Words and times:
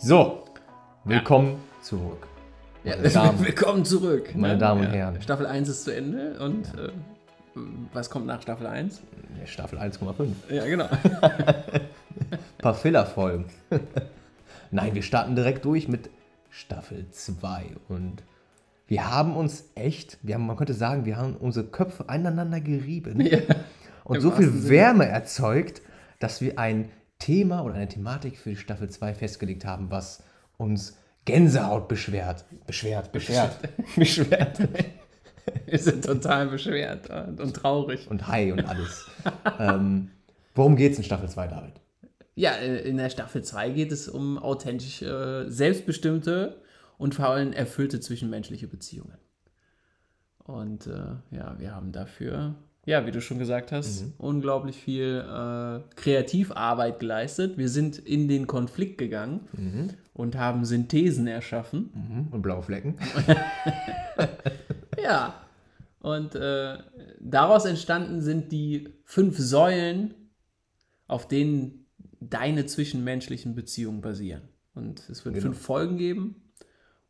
So, 0.00 0.44
willkommen 1.04 1.56
zurück. 1.82 2.26
Ja, 2.84 2.96
Meine 2.96 3.08
Damen- 3.10 3.40
willkommen 3.44 3.84
zurück. 3.84 4.30
Meine 4.34 4.54
ne? 4.54 4.58
Damen 4.60 4.80
und 4.82 4.86
Ja. 4.86 4.92
Herren. 4.92 5.22
Staffel 5.22 5.46
1 5.46 5.68
ist 5.68 5.84
zu 5.84 5.94
Ende 5.94 6.38
und 6.38 6.66
äh, 6.78 6.90
was 7.92 8.08
kommt 8.08 8.26
nach 8.26 8.40
Staffel 8.40 8.66
1? 8.68 9.02
Ja, 9.40 9.46
Staffel 9.46 9.78
1,5. 9.78 10.28
Ja, 10.50 10.64
genau. 10.66 10.86
Ein 11.20 11.64
paar 12.58 12.74
Filler-Folgen. 12.74 13.46
Nein, 14.70 14.94
wir 14.94 15.02
starten 15.02 15.34
direkt 15.34 15.64
durch 15.64 15.88
mit 15.88 16.10
Staffel 16.50 17.06
2. 17.10 17.64
Und 17.88 18.22
wir 18.86 19.10
haben 19.10 19.34
uns 19.36 19.64
echt, 19.74 20.18
wir 20.22 20.36
haben, 20.36 20.46
man 20.46 20.56
könnte 20.56 20.74
sagen, 20.74 21.04
wir 21.06 21.16
haben 21.16 21.34
unsere 21.36 21.66
Köpfe 21.66 22.08
aneinander 22.08 22.60
gerieben. 22.60 23.20
Ja, 23.20 23.38
und 24.04 24.20
so 24.20 24.30
viel 24.30 24.48
Sinne. 24.50 24.68
Wärme 24.70 25.06
erzeugt, 25.08 25.82
dass 26.20 26.40
wir 26.40 26.58
ein 26.58 26.90
Thema 27.18 27.62
oder 27.62 27.74
eine 27.74 27.88
Thematik 27.88 28.38
für 28.38 28.50
die 28.50 28.56
Staffel 28.56 28.88
2 28.88 29.14
festgelegt 29.14 29.64
haben, 29.64 29.90
was 29.90 30.22
uns 30.56 30.96
Gänsehaut 31.24 31.88
beschwert. 31.88 32.44
Beschwert, 32.66 33.12
beschwert. 33.12 33.58
beschwert. 33.96 34.58
Wir 35.66 35.78
sind 35.78 36.04
total 36.04 36.48
beschwert 36.48 37.10
und, 37.10 37.40
und 37.40 37.54
traurig. 37.54 38.10
Und 38.10 38.26
Hi 38.28 38.52
und 38.52 38.66
alles. 38.66 39.06
ähm, 39.58 40.10
worum 40.54 40.76
geht's 40.76 40.98
in 40.98 41.04
Staffel 41.04 41.28
2, 41.28 41.46
David? 41.48 41.80
Ja, 42.34 42.52
äh, 42.52 42.88
in 42.88 42.96
der 42.96 43.10
Staffel 43.10 43.42
2 43.42 43.70
geht 43.70 43.92
es 43.92 44.08
um 44.08 44.38
authentische, 44.38 45.46
selbstbestimmte 45.48 46.62
und 46.96 47.14
vor 47.14 47.28
allem 47.28 47.52
erfüllte 47.52 48.00
zwischenmenschliche 48.00 48.68
Beziehungen. 48.68 49.18
Und 50.44 50.86
äh, 50.86 51.16
ja, 51.30 51.56
wir 51.58 51.74
haben 51.74 51.92
dafür, 51.92 52.54
ja, 52.86 53.04
wie 53.06 53.10
du 53.10 53.20
schon 53.20 53.38
gesagt 53.38 53.70
hast, 53.72 54.04
unglaublich 54.18 54.76
viel 54.76 55.18
äh, 55.26 55.80
Kreativarbeit 55.96 57.00
geleistet. 57.00 57.58
Wir 57.58 57.68
sind 57.68 57.98
in 57.98 58.28
den 58.28 58.46
Konflikt 58.46 58.96
gegangen 58.98 59.40
und 60.14 60.36
haben 60.36 60.64
Synthesen 60.64 61.26
erschaffen. 61.26 61.90
Mhm. 61.94 62.28
Und 62.32 62.42
blaue 62.42 62.62
Flecken. 62.62 62.96
Ja. 65.02 65.34
Und 66.00 66.34
äh, 66.34 66.78
daraus 67.20 67.64
entstanden 67.64 68.20
sind 68.20 68.52
die 68.52 68.88
fünf 69.04 69.36
Säulen, 69.38 70.14
auf 71.06 71.26
denen 71.28 71.86
deine 72.20 72.66
zwischenmenschlichen 72.66 73.54
Beziehungen 73.54 74.00
basieren. 74.00 74.42
Und 74.74 75.08
es 75.08 75.24
wird 75.24 75.34
Genau. 75.34 75.46
fünf 75.46 75.60
Folgen 75.60 75.96
geben 75.96 76.36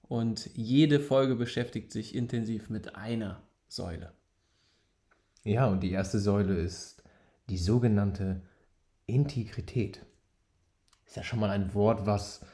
und 0.02 0.50
jede 0.54 1.00
Folge 1.00 1.34
beschäftigt 1.34 1.92
sich 1.92 2.14
intensiv 2.14 2.70
mit 2.70 2.96
einer 2.96 3.42
Säule. 3.68 4.12
Ja, 5.44 5.66
und 5.66 5.82
die 5.82 5.92
erste 5.92 6.18
Säule 6.18 6.54
ist 6.54 7.02
die 7.48 7.58
sogenannte 7.58 8.42
Integrität. 9.06 10.04
Ist 11.06 11.16
ja 11.16 11.22
schon 11.22 11.40
mal 11.40 11.50
ein 11.50 11.74
Wort, 11.74 12.06
was, 12.06 12.44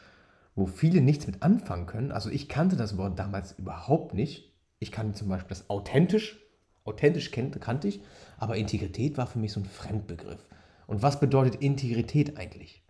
wo 0.54 0.66
viele 0.66 1.00
nichts 1.00 1.26
mit 1.26 1.42
anfangen 1.42 1.86
können. 1.86 2.12
Also 2.12 2.30
ich 2.30 2.48
kannte 2.48 2.76
das 2.76 2.96
Wort 2.96 3.18
damals 3.18 3.52
überhaupt 3.52 4.14
nicht. 4.14 4.52
Ich 4.78 4.92
kannte 4.92 5.18
zum 5.18 5.28
Beispiel 5.28 5.48
das 5.48 5.68
authentisch. 5.70 6.40
Authentisch 6.84 7.30
kannte, 7.30 7.58
kannte 7.58 7.88
ich, 7.88 8.02
aber 8.36 8.56
Integrität 8.56 9.16
war 9.16 9.26
für 9.26 9.38
mich 9.38 9.52
so 9.52 9.60
ein 9.60 9.64
Fremdbegriff. 9.64 10.46
Und 10.86 11.02
was 11.02 11.18
bedeutet 11.18 11.62
Integrität 11.62 12.36
eigentlich? 12.36 12.82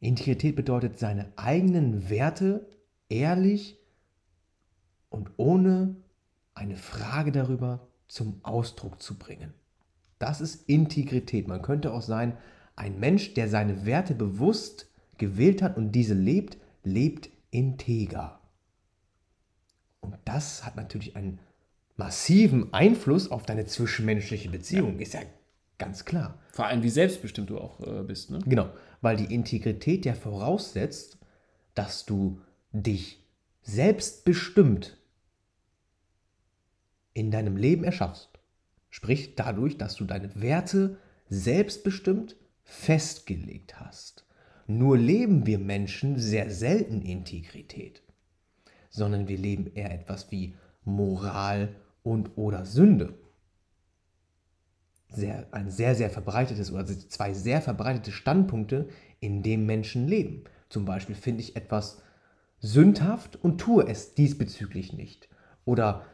Integrität 0.00 0.56
bedeutet, 0.56 0.98
seine 0.98 1.32
eigenen 1.36 2.10
Werte 2.10 2.68
ehrlich 3.08 3.78
und 5.08 5.30
ohne 5.36 5.94
eine 6.54 6.76
Frage 6.76 7.30
darüber 7.30 7.86
zum 8.14 8.38
Ausdruck 8.44 9.02
zu 9.02 9.18
bringen. 9.18 9.52
Das 10.20 10.40
ist 10.40 10.68
Integrität. 10.68 11.48
Man 11.48 11.62
könnte 11.62 11.92
auch 11.92 12.00
sein, 12.00 12.38
ein 12.76 13.00
Mensch, 13.00 13.34
der 13.34 13.48
seine 13.48 13.86
Werte 13.86 14.14
bewusst 14.14 14.88
gewählt 15.18 15.62
hat 15.62 15.76
und 15.76 15.92
diese 15.92 16.14
lebt, 16.14 16.56
lebt 16.84 17.28
integer. 17.50 18.38
Und 20.00 20.14
das 20.24 20.64
hat 20.64 20.76
natürlich 20.76 21.16
einen 21.16 21.40
massiven 21.96 22.72
Einfluss 22.72 23.32
auf 23.32 23.46
deine 23.46 23.66
zwischenmenschliche 23.66 24.48
Beziehung, 24.48 25.00
ist 25.00 25.14
ja 25.14 25.20
ganz 25.78 26.04
klar. 26.04 26.38
Vor 26.52 26.66
allem, 26.66 26.84
wie 26.84 26.90
selbstbestimmt 26.90 27.50
du 27.50 27.58
auch 27.58 27.80
äh, 27.80 28.04
bist. 28.04 28.30
Ne? 28.30 28.38
Genau, 28.46 28.70
weil 29.00 29.16
die 29.16 29.34
Integrität 29.34 30.04
ja 30.04 30.14
voraussetzt, 30.14 31.18
dass 31.74 32.06
du 32.06 32.40
dich 32.70 33.24
selbstbestimmt 33.62 34.98
in 37.14 37.30
deinem 37.30 37.56
Leben 37.56 37.84
erschaffst. 37.84 38.30
Sprich 38.90 39.34
dadurch, 39.34 39.78
dass 39.78 39.96
du 39.96 40.04
deine 40.04 40.40
Werte 40.40 40.98
selbstbestimmt 41.28 42.36
festgelegt 42.62 43.80
hast. 43.80 44.26
Nur 44.66 44.96
leben 44.96 45.46
wir 45.46 45.58
Menschen 45.58 46.18
sehr 46.18 46.50
selten 46.50 47.02
Integrität, 47.02 48.02
sondern 48.88 49.28
wir 49.28 49.38
leben 49.38 49.72
eher 49.74 49.92
etwas 49.92 50.30
wie 50.30 50.54
Moral 50.84 51.74
und 52.02 52.36
oder 52.36 52.64
Sünde 52.64 53.14
sehr, 55.16 55.46
ein 55.52 55.70
sehr, 55.70 55.94
sehr 55.94 56.10
verbreitetes 56.10 56.72
oder 56.72 56.86
zwei 56.86 57.32
sehr 57.32 57.62
verbreitete 57.62 58.12
Standpunkte, 58.12 58.88
in 59.20 59.42
dem 59.42 59.66
Menschen 59.66 60.06
leben. 60.06 60.44
Zum 60.68 60.84
Beispiel 60.84 61.14
finde 61.14 61.42
ich 61.42 61.56
etwas 61.56 62.02
sündhaft 62.60 63.36
und 63.36 63.58
tue 63.58 63.86
es 63.86 64.14
diesbezüglich 64.14 64.92
nicht. 64.92 65.28
Oder 65.64 66.04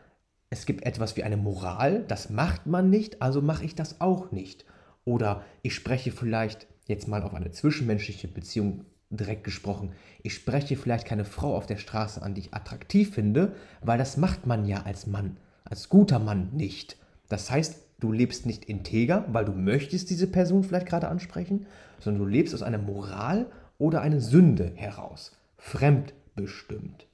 es 0.51 0.67
gibt 0.67 0.85
etwas 0.85 1.17
wie 1.17 1.23
eine 1.23 1.37
Moral, 1.37 2.05
das 2.09 2.29
macht 2.29 2.67
man 2.67 2.91
nicht, 2.91 3.23
also 3.23 3.41
mache 3.41 3.65
ich 3.65 3.77
das 3.77 4.01
auch 4.01 4.33
nicht. 4.33 4.65
Oder 5.05 5.45
ich 5.63 5.75
spreche 5.75 6.11
vielleicht, 6.11 6.67
jetzt 6.87 7.07
mal 7.07 7.23
auf 7.23 7.35
eine 7.35 7.53
zwischenmenschliche 7.53 8.27
Beziehung 8.27 8.85
direkt 9.11 9.45
gesprochen, 9.45 9.93
ich 10.23 10.35
spreche 10.35 10.77
vielleicht 10.77 11.07
keine 11.07 11.25
Frau 11.25 11.57
auf 11.57 11.67
der 11.67 11.77
Straße 11.79 12.21
an, 12.21 12.35
die 12.35 12.43
ich 12.43 12.55
attraktiv 12.55 13.15
finde, 13.15 13.55
weil 13.81 13.99
das 13.99 14.17
macht 14.17 14.47
man 14.47 14.67
ja 14.67 14.83
als 14.83 15.07
Mann, 15.07 15.37
als 15.65 15.89
guter 15.89 16.19
Mann 16.19 16.51
nicht. 16.53 16.97
Das 17.29 17.51
heißt, 17.51 17.79
du 18.01 18.11
lebst 18.11 18.45
nicht 18.45 18.65
integer, 18.65 19.25
weil 19.29 19.45
du 19.45 19.53
möchtest 19.53 20.11
diese 20.11 20.27
Person 20.27 20.65
vielleicht 20.65 20.87
gerade 20.87 21.09
ansprechen, 21.09 21.67
sondern 22.01 22.25
du 22.25 22.29
lebst 22.29 22.55
aus 22.55 22.63
einer 22.63 22.79
Moral 22.79 23.47
oder 23.79 24.03
einer 24.03 24.21
Sünde 24.21 24.73
heraus, 24.75 25.33
fremdbestimmt. 25.59 27.07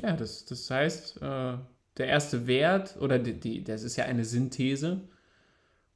Ja, 0.00 0.14
das, 0.14 0.44
das 0.44 0.70
heißt, 0.70 1.22
äh, 1.22 1.56
der 1.96 2.06
erste 2.08 2.46
Wert, 2.46 2.96
oder 3.00 3.18
die, 3.18 3.38
die, 3.38 3.64
das 3.64 3.82
ist 3.82 3.96
ja 3.96 4.04
eine 4.04 4.24
Synthese, 4.24 5.02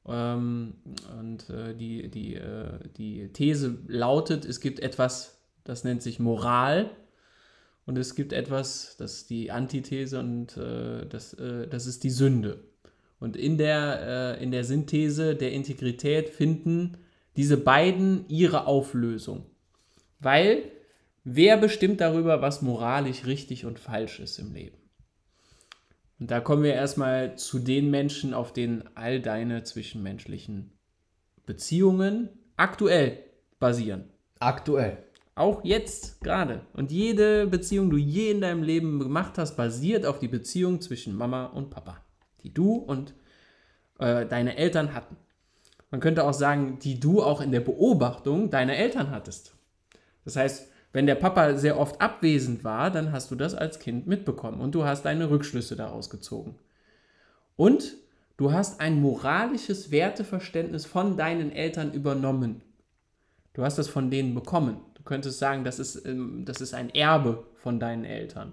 ähm, 0.07 0.75
und 1.19 1.51
äh, 1.51 1.75
die, 1.75 2.11
die, 2.11 2.35
äh, 2.37 2.79
die 2.97 3.33
These 3.33 3.79
lautet, 3.87 4.45
es 4.45 4.61
gibt 4.61 4.81
etwas, 4.81 5.41
das 5.65 5.85
nennt 5.85 6.03
sich 6.03 6.19
Moral, 6.19 6.91
und 7.85 7.97
es 7.97 8.15
gibt 8.15 8.33
etwas, 8.33 8.97
das 8.99 9.15
ist 9.15 9.31
die 9.31 9.51
Antithese, 9.51 10.21
und 10.21 10.57
äh, 10.57 11.07
das, 11.07 11.35
äh, 11.35 11.67
das 11.69 11.87
ist 11.87 12.05
die 12.05 12.11
Sünde. 12.11 12.65
Und 13.21 13.37
in 13.37 13.59
der, 13.59 14.37
äh, 14.39 14.43
in 14.43 14.51
der 14.51 14.65
Synthese 14.65 15.35
der 15.35 15.53
Integrität 15.53 16.29
finden 16.29 16.99
diese 17.37 17.57
beiden 17.57 18.29
ihre 18.29 18.67
Auflösung. 18.67 19.47
Weil 20.21 20.71
wer 21.25 21.57
bestimmt 21.57 22.01
darüber, 22.01 22.41
was 22.43 22.63
moralisch 22.63 23.27
richtig 23.27 23.65
und 23.65 23.79
falsch 23.79 24.21
ist 24.21 24.39
im 24.39 24.53
Leben? 24.53 24.77
Und 26.21 26.31
da 26.31 26.41
kommen 26.41 26.65
wir 26.65 26.75
erstmal 26.75 27.37
zu 27.37 27.59
den 27.59 27.91
Menschen, 27.91 28.34
auf 28.34 28.53
denen 28.53 28.84
all 28.95 29.21
deine 29.21 29.62
zwischenmenschlichen 29.62 30.73
Beziehungen 31.47 32.29
aktuell 32.56 33.19
basieren. 33.61 34.05
Aktuell. 34.41 35.05
Auch 35.34 35.65
jetzt 35.65 36.21
gerade. 36.21 36.62
Und 36.73 36.91
jede 36.91 37.47
Beziehung, 37.47 37.91
die 37.91 37.97
du 37.97 38.03
je 38.03 38.31
in 38.33 38.41
deinem 38.41 38.65
Leben 38.65 38.99
gemacht 38.99 39.39
hast, 39.39 39.56
basiert 39.56 40.05
auf 40.05 40.19
die 40.19 40.27
Beziehung 40.27 40.81
zwischen 40.81 41.15
Mama 41.15 41.47
und 41.47 41.71
Papa, 41.71 42.01
die 42.43 42.53
du 42.53 42.75
und 42.75 43.15
äh, 44.00 44.26
deine 44.26 44.56
Eltern 44.56 44.94
hatten. 44.94 45.17
Man 45.91 46.00
könnte 46.00 46.25
auch 46.25 46.35
sagen, 46.35 46.79
die 46.81 46.99
du 46.99 47.23
auch 47.23 47.41
in 47.41 47.53
der 47.53 47.61
Beobachtung 47.61 48.50
deiner 48.50 48.75
Eltern 48.75 49.11
hattest. 49.11 49.55
Das 50.25 50.37
heißt, 50.37 50.70
wenn 50.93 51.06
der 51.06 51.17
Papa 51.17 51.56
sehr 51.56 51.79
oft 51.79 52.00
abwesend 52.00 52.64
war, 52.64 52.90
dann 52.90 53.12
hast 53.12 53.31
du 53.31 53.35
das 53.35 53.55
als 53.55 53.79
Kind 53.79 54.06
mitbekommen 54.06 54.61
und 54.61 54.75
du 54.75 54.85
hast 54.85 55.05
deine 55.05 55.31
Rückschlüsse 55.31 55.76
daraus 55.76 56.08
gezogen. 56.08 56.56
Und 57.56 57.94
du 58.37 58.52
hast 58.52 58.81
ein 58.81 59.00
moralisches 59.00 59.90
Werteverständnis 59.90 60.87
von 60.87 61.17
deinen 61.17 61.52
Eltern 61.52 61.93
übernommen. 61.93 62.62
Du 63.52 63.64
hast 63.64 63.79
das 63.79 63.88
von 63.88 64.11
denen 64.11 64.35
bekommen. 64.35 64.79
Du 64.94 65.02
könntest 65.02 65.38
sagen, 65.38 65.64
das 65.64 65.79
ist, 65.79 66.06
ähm, 66.06 66.44
das 66.44 66.61
ist 66.61 66.75
ein 66.75 66.91
Erbe 66.94 67.44
von 67.56 67.81
deinen 67.81 68.05
Eltern. 68.05 68.52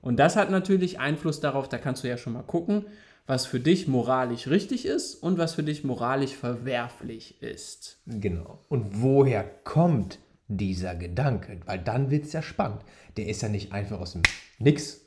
Und 0.00 0.18
das 0.18 0.36
hat 0.36 0.50
natürlich 0.50 1.00
Einfluss 1.00 1.40
darauf, 1.40 1.68
da 1.68 1.76
kannst 1.78 2.04
du 2.04 2.08
ja 2.08 2.16
schon 2.16 2.34
mal 2.34 2.42
gucken, 2.42 2.86
was 3.26 3.44
für 3.44 3.60
dich 3.60 3.88
moralisch 3.88 4.46
richtig 4.48 4.86
ist 4.86 5.16
und 5.16 5.36
was 5.36 5.54
für 5.54 5.62
dich 5.62 5.84
moralisch 5.84 6.34
verwerflich 6.34 7.42
ist. 7.42 7.98
Genau. 8.06 8.60
Und 8.68 9.02
woher 9.02 9.44
kommt 9.64 10.18
dieser 10.48 10.94
Gedanke? 10.94 11.60
Weil 11.66 11.78
dann 11.78 12.10
wird 12.10 12.24
es 12.24 12.32
ja 12.32 12.42
spannend. 12.42 12.82
Der 13.16 13.28
ist 13.28 13.42
ja 13.42 13.48
nicht 13.48 13.72
einfach 13.72 14.00
aus 14.00 14.12
dem 14.12 14.22
Nix 14.58 15.02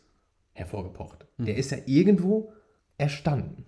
hervorgepocht. 0.53 1.25
Der 1.37 1.55
ist 1.55 1.71
ja 1.71 1.79
irgendwo 1.85 2.53
erstanden. 2.97 3.65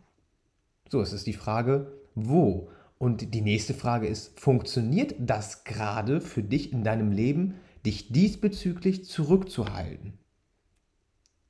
So, 0.90 1.02
es 1.02 1.14
ist 1.14 1.28
die 1.28 1.34
Frage, 1.34 1.92
wo? 2.14 2.70
Und 3.00 3.34
die 3.34 3.42
nächste 3.42 3.74
Frage 3.74 4.08
ist, 4.08 4.40
funktioniert 4.40 5.16
das 5.20 5.64
gerade 5.64 6.22
für 6.22 6.44
dich 6.44 6.72
in 6.72 6.84
deinem 6.84 7.12
Leben 7.12 7.56
dich 7.86 8.12
diesbezüglich 8.12 9.06
zurückzuhalten. 9.06 10.20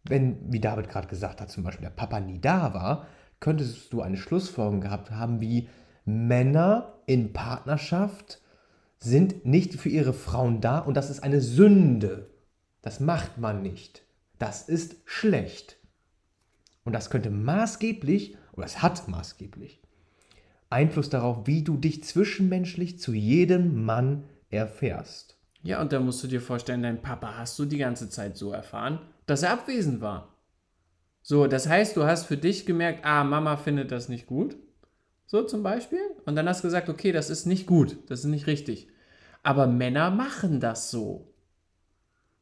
Wenn, 0.04 0.52
wie 0.52 0.60
David 0.60 0.90
gerade 0.90 1.08
gesagt 1.08 1.42
hat, 1.42 1.52
zum 1.52 1.64
Beispiel 1.64 1.86
der 1.86 1.96
Papa 1.96 2.20
nie 2.20 2.40
da 2.40 2.74
war, 2.74 3.08
könntest 3.40 3.94
du 3.94 4.02
eine 4.02 4.18
Schlussfolgerung 4.18 4.82
gehabt 4.82 5.12
haben, 5.12 5.42
wie 5.42 5.70
Männer 6.06 6.94
in 7.06 7.34
Partnerschaft 7.34 8.42
sind 9.04 9.46
nicht 9.46 9.76
für 9.76 9.90
ihre 9.90 10.14
Frauen 10.14 10.62
da 10.62 10.80
und 10.80 10.96
das 10.96 11.10
ist 11.10 11.22
eine 11.22 11.42
Sünde. 11.42 12.30
Das 12.82 13.00
macht 13.00 13.38
man 13.38 13.62
nicht. 13.62 14.04
Das 14.40 14.68
ist 14.68 14.96
schlecht. 15.06 15.78
Und 16.84 16.94
das 16.94 17.10
könnte 17.10 17.30
maßgeblich, 17.30 18.36
oder 18.54 18.66
es 18.66 18.82
hat 18.82 19.08
maßgeblich, 19.08 19.82
Einfluss 20.70 21.10
darauf, 21.10 21.46
wie 21.48 21.64
du 21.64 21.78
dich 21.78 22.04
zwischenmenschlich 22.04 23.00
zu 23.00 23.14
jedem 23.14 23.86
Mann 23.86 24.24
erfährst. 24.50 25.38
Ja, 25.62 25.82
und 25.82 25.94
da 25.94 26.00
musst 26.00 26.24
du 26.24 26.28
dir 26.28 26.42
vorstellen, 26.42 26.84
dein 26.84 27.02
Papa 27.02 27.38
hast 27.38 27.58
du 27.58 27.66
die 27.66 27.78
ganze 27.78 28.10
Zeit 28.10 28.36
so 28.36 28.52
erfahren, 28.52 29.00
dass 29.26 29.44
er 29.44 29.52
abwesend 29.52 30.02
war. 30.02 30.36
So, 31.22 31.48
das 31.48 31.70
heißt, 31.70 31.96
du 31.96 32.04
hast 32.04 32.26
für 32.26 32.36
dich 32.36 32.66
gemerkt, 32.66 33.06
ah, 33.06 33.24
Mama 33.24 33.56
findet 33.56 33.92
das 33.92 34.10
nicht 34.10 34.26
gut. 34.26 34.58
So 35.34 35.42
zum 35.42 35.64
Beispiel. 35.64 35.98
Und 36.28 36.36
dann 36.36 36.48
hast 36.48 36.64
du 36.64 36.68
gesagt, 36.68 36.90
okay, 36.90 37.12
das 37.12 37.32
ist 37.32 37.48
nicht 37.48 37.66
gut, 37.66 37.98
das 38.08 38.20
ist 38.20 38.26
nicht 38.26 38.46
richtig. 38.46 38.90
Aber 39.42 39.66
Männer 39.66 40.12
machen 40.12 40.60
das 40.60 40.92
so. 40.92 41.34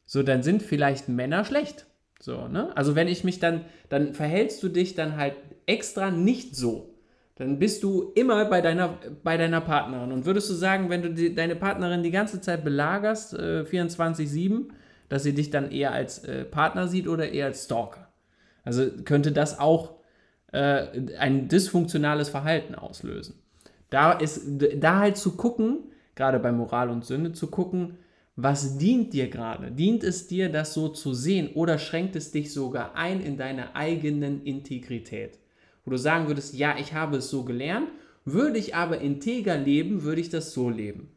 So, 0.05 0.23
dann 0.23 0.43
sind 0.43 0.61
vielleicht 0.61 1.07
Männer 1.07 1.45
schlecht. 1.45 1.85
So, 2.19 2.49
ne? 2.49 2.75
Also 2.75 2.93
wenn 2.93 3.07
ich 3.07 3.23
mich 3.23 3.39
dann, 3.39 3.63
dann 3.87 4.13
verhältst 4.13 4.61
du 4.61 4.67
dich 4.67 4.93
dann 4.93 5.15
halt 5.15 5.35
extra 5.67 6.11
nicht 6.11 6.57
so 6.57 6.89
dann 7.35 7.57
bist 7.57 7.81
du 7.81 8.11
immer 8.13 8.45
bei 8.45 8.61
deiner, 8.61 8.99
bei 9.23 9.35
deiner 9.35 9.61
Partnerin. 9.61 10.11
Und 10.11 10.25
würdest 10.27 10.47
du 10.51 10.53
sagen, 10.53 10.91
wenn 10.91 11.01
du 11.01 11.09
die, 11.11 11.33
deine 11.33 11.55
Partnerin 11.55 12.03
die 12.03 12.11
ganze 12.11 12.39
Zeit 12.39 12.63
belagerst, 12.63 13.33
äh, 13.33 13.63
24-7, 13.63 14.65
dass 15.09 15.23
sie 15.23 15.33
dich 15.33 15.49
dann 15.49 15.71
eher 15.71 15.91
als 15.91 16.23
äh, 16.23 16.45
Partner 16.45 16.87
sieht 16.87 17.07
oder 17.07 17.31
eher 17.31 17.47
als 17.47 17.63
Stalker? 17.65 18.09
Also 18.63 18.91
könnte 19.05 19.31
das 19.31 19.57
auch 19.57 20.00
äh, 20.51 21.15
ein 21.17 21.47
dysfunktionales 21.47 22.29
Verhalten 22.29 22.75
auslösen. 22.75 23.35
Da 23.89 24.13
ist, 24.13 24.43
da 24.77 24.99
halt 24.99 25.17
zu 25.17 25.35
gucken, 25.35 25.79
gerade 26.15 26.39
bei 26.39 26.51
Moral 26.51 26.89
und 26.89 27.05
Sünde, 27.05 27.33
zu 27.33 27.47
gucken, 27.47 27.97
was 28.35 28.77
dient 28.77 29.13
dir 29.13 29.29
gerade? 29.29 29.71
Dient 29.71 30.03
es 30.03 30.27
dir, 30.27 30.49
das 30.49 30.73
so 30.73 30.89
zu 30.89 31.13
sehen 31.13 31.49
oder 31.53 31.77
schränkt 31.77 32.15
es 32.15 32.31
dich 32.31 32.53
sogar 32.53 32.95
ein 32.95 33.21
in 33.21 33.37
deiner 33.37 33.75
eigenen 33.75 34.43
Integrität? 34.43 35.41
wo 35.83 35.91
du 35.91 35.97
sagen 35.97 36.27
würdest, 36.27 36.55
ja, 36.55 36.75
ich 36.77 36.93
habe 36.93 37.17
es 37.17 37.29
so 37.29 37.43
gelernt, 37.43 37.89
würde 38.25 38.59
ich 38.59 38.75
aber 38.75 38.99
integer 38.99 39.57
leben, 39.57 40.03
würde 40.03 40.21
ich 40.21 40.29
das 40.29 40.53
so 40.53 40.69
leben. 40.69 41.09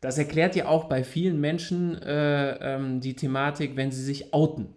Das 0.00 0.18
erklärt 0.18 0.56
ja 0.56 0.66
auch 0.66 0.84
bei 0.84 1.02
vielen 1.02 1.40
Menschen 1.40 2.00
äh, 2.02 2.74
ähm, 2.74 3.00
die 3.00 3.16
Thematik, 3.16 3.76
wenn 3.76 3.90
sie 3.90 4.02
sich 4.02 4.34
outen. 4.34 4.68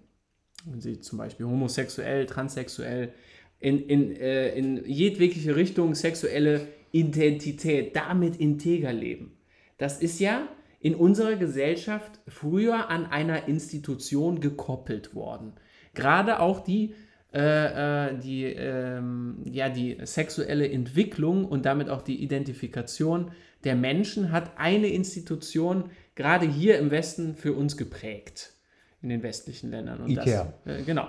Wenn 0.70 0.82
sie 0.82 1.00
zum 1.00 1.18
Beispiel 1.18 1.46
homosexuell, 1.46 2.26
transsexuell, 2.26 3.14
in, 3.60 3.80
in, 3.80 4.16
äh, 4.16 4.56
in 4.56 4.86
jedwegliche 4.86 5.56
Richtung 5.56 5.96
sexuelle 5.96 6.68
Identität, 6.92 7.96
damit 7.96 8.36
integer 8.36 8.94
leben. 8.94 9.32
Das 9.78 10.02
ist 10.02 10.20
ja 10.20 10.48
in 10.80 10.94
unserer 10.96 11.36
Gesellschaft 11.36 12.20
früher 12.28 12.90
an 12.90 13.06
einer 13.06 13.48
Institution 13.48 14.40
gekoppelt 14.40 15.16
worden. 15.16 15.54
Gerade 15.94 16.40
auch 16.40 16.64
die 16.64 16.94
äh, 17.34 18.08
äh, 18.08 18.18
die, 18.18 18.46
ähm, 18.46 19.44
ja, 19.44 19.68
die 19.68 19.98
sexuelle 20.04 20.72
Entwicklung 20.72 21.46
und 21.46 21.66
damit 21.66 21.90
auch 21.90 22.02
die 22.02 22.24
Identifikation 22.24 23.32
der 23.66 23.76
Menschen 23.76 24.32
hat 24.32 24.58
eine 24.58 24.88
Institution 24.88 25.92
gerade 26.16 26.48
hier 26.48 26.80
im 26.80 26.90
Westen 26.90 27.36
für 27.36 27.52
uns 27.54 27.76
geprägt, 27.76 28.54
in 29.02 29.10
den 29.10 29.24
westlichen 29.24 29.72
Ländern. 29.72 30.02
Und 30.02 30.10
Ikea. 30.10 30.54
Das, 30.66 30.80
äh, 30.80 30.84
genau. 30.84 31.08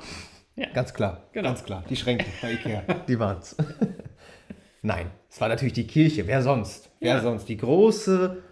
Ja. 0.56 0.70
Ganz 0.72 0.92
klar, 0.92 1.22
genau. 1.32 1.48
ganz 1.50 1.64
klar. 1.64 1.84
Die 1.88 1.96
Schränke 1.96 2.26
bei 2.42 2.52
Ikea, 2.52 2.82
die 3.08 3.18
waren's. 3.18 3.56
Nein, 4.82 5.10
es 5.28 5.40
war 5.40 5.48
natürlich 5.48 5.74
die 5.74 5.86
Kirche. 5.86 6.26
Wer 6.26 6.42
sonst? 6.42 6.90
Wer 7.00 7.16
ja. 7.16 7.20
sonst? 7.20 7.48
Die 7.48 7.56
große, 7.56 8.42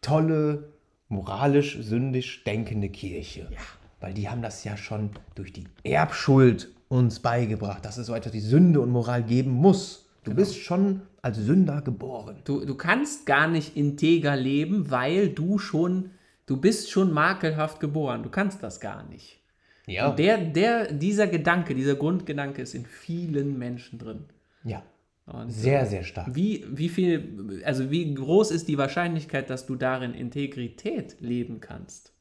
tolle, 0.00 0.72
moralisch, 1.08 1.78
sündisch 1.80 2.44
denkende 2.44 2.88
Kirche. 2.88 3.48
Ja. 3.50 3.58
Weil 4.00 4.14
die 4.14 4.28
haben 4.28 4.42
das 4.42 4.64
ja 4.64 4.76
schon 4.76 5.10
durch 5.34 5.52
die 5.52 5.66
Erbschuld 5.84 6.68
uns 6.88 7.20
beigebracht, 7.20 7.84
dass 7.84 7.96
es 7.96 8.06
so 8.06 8.14
etwas 8.14 8.32
wie 8.32 8.40
Sünde 8.40 8.80
und 8.80 8.90
Moral 8.90 9.22
geben 9.22 9.50
muss. 9.50 10.10
Du 10.24 10.30
genau. 10.30 10.40
bist 10.40 10.56
schon 10.58 11.02
als 11.22 11.38
Sünder 11.38 11.80
geboren. 11.82 12.36
Du, 12.44 12.64
du 12.64 12.74
kannst 12.74 13.26
gar 13.26 13.48
nicht 13.48 13.76
integer 13.76 14.36
leben, 14.36 14.90
weil 14.90 15.28
du 15.28 15.58
schon, 15.58 16.10
du 16.52 16.60
bist 16.60 16.90
schon 16.90 17.12
makelhaft 17.12 17.80
geboren. 17.80 18.22
Du 18.22 18.28
kannst 18.28 18.62
das 18.62 18.78
gar 18.78 19.08
nicht. 19.08 19.40
Ja. 19.86 20.10
Und 20.10 20.18
der, 20.18 20.38
der, 20.38 20.92
dieser 20.92 21.26
Gedanke, 21.26 21.74
dieser 21.74 21.94
Grundgedanke 21.94 22.60
ist 22.60 22.74
in 22.74 22.84
vielen 22.84 23.58
Menschen 23.58 23.98
drin. 23.98 24.26
Ja. 24.62 24.82
Und 25.26 25.50
sehr, 25.50 25.86
sehr 25.86 26.04
stark. 26.04 26.34
Wie, 26.34 26.64
wie 26.68 26.88
viel, 26.88 27.62
also 27.64 27.90
wie 27.90 28.14
groß 28.14 28.50
ist 28.50 28.68
die 28.68 28.76
Wahrscheinlichkeit, 28.76 29.48
dass 29.48 29.66
du 29.66 29.76
darin 29.76 30.14
Integrität 30.14 31.20
leben 31.20 31.60
kannst? 31.60 32.12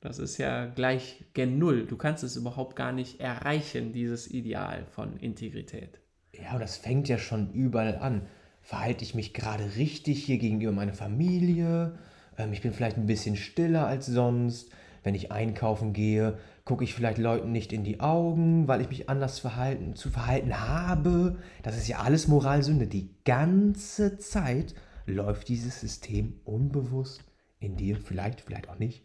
Das 0.00 0.20
ist 0.20 0.38
ja 0.38 0.66
gleich 0.66 1.24
gen 1.34 1.58
Null. 1.58 1.86
Du 1.86 1.96
kannst 1.96 2.22
es 2.22 2.36
überhaupt 2.36 2.76
gar 2.76 2.92
nicht 2.92 3.18
erreichen, 3.18 3.92
dieses 3.92 4.30
Ideal 4.30 4.86
von 4.92 5.16
Integrität. 5.16 5.98
Ja, 6.32 6.52
und 6.52 6.60
das 6.60 6.76
fängt 6.76 7.08
ja 7.08 7.18
schon 7.18 7.50
überall 7.52 7.96
an. 7.96 8.28
Verhalte 8.60 9.02
ich 9.02 9.16
mich 9.16 9.34
gerade 9.34 9.76
richtig 9.76 10.22
hier 10.22 10.38
gegenüber 10.38 10.70
meiner 10.70 10.92
Familie? 10.92 11.98
Ähm, 12.38 12.52
ich 12.52 12.62
bin 12.62 12.72
vielleicht 12.72 12.96
ein 12.96 13.06
bisschen 13.06 13.36
stiller 13.36 13.86
als 13.86 14.06
sonst. 14.06 14.70
Wenn 15.02 15.14
ich 15.14 15.30
einkaufen 15.30 15.92
gehe, 15.92 16.38
gucke 16.64 16.82
ich 16.82 16.92
vielleicht 16.92 17.18
Leuten 17.18 17.52
nicht 17.52 17.72
in 17.72 17.84
die 17.84 18.00
Augen, 18.00 18.66
weil 18.66 18.80
ich 18.80 18.88
mich 18.88 19.08
anders 19.08 19.38
verhalten, 19.38 19.94
zu 19.94 20.10
verhalten 20.10 20.68
habe. 20.68 21.38
Das 21.62 21.76
ist 21.76 21.86
ja 21.86 22.00
alles 22.00 22.26
Moralsünde. 22.26 22.88
Die 22.88 23.14
ganze 23.24 24.18
Zeit 24.18 24.74
läuft 25.06 25.48
dieses 25.48 25.80
System 25.80 26.40
unbewusst 26.44 27.22
in 27.60 27.76
dir, 27.76 27.96
vielleicht, 27.96 28.40
vielleicht 28.40 28.68
auch 28.68 28.80
nicht, 28.80 29.04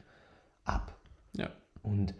ab. 0.64 1.00
Ja. 1.34 1.52
Und 1.84 2.16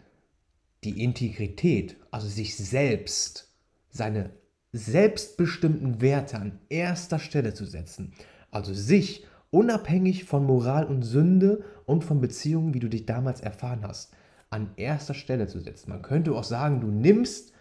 die 0.84 1.02
Integrität, 1.02 1.96
also 2.12 2.28
sich 2.28 2.56
selbst, 2.56 3.52
seine 3.90 4.30
selbstbestimmten 4.72 6.00
Werte 6.00 6.38
an 6.38 6.60
erster 6.68 7.18
Stelle 7.18 7.52
zu 7.52 7.64
setzen, 7.64 8.14
also 8.50 8.72
sich 8.72 9.24
unabhängig 9.52 10.24
von 10.24 10.44
Moral 10.44 10.86
und 10.86 11.02
Sünde 11.02 11.62
und 11.84 12.02
von 12.02 12.20
Beziehungen, 12.20 12.74
wie 12.74 12.80
du 12.80 12.88
dich 12.88 13.06
damals 13.06 13.40
erfahren 13.40 13.86
hast, 13.86 14.12
an 14.50 14.70
erster 14.76 15.14
Stelle 15.14 15.46
zu 15.46 15.60
setzen. 15.60 15.90
Man 15.90 16.02
könnte 16.02 16.32
auch 16.32 16.44
sagen, 16.44 16.80
du 16.80 16.88
nimmst 16.88 17.52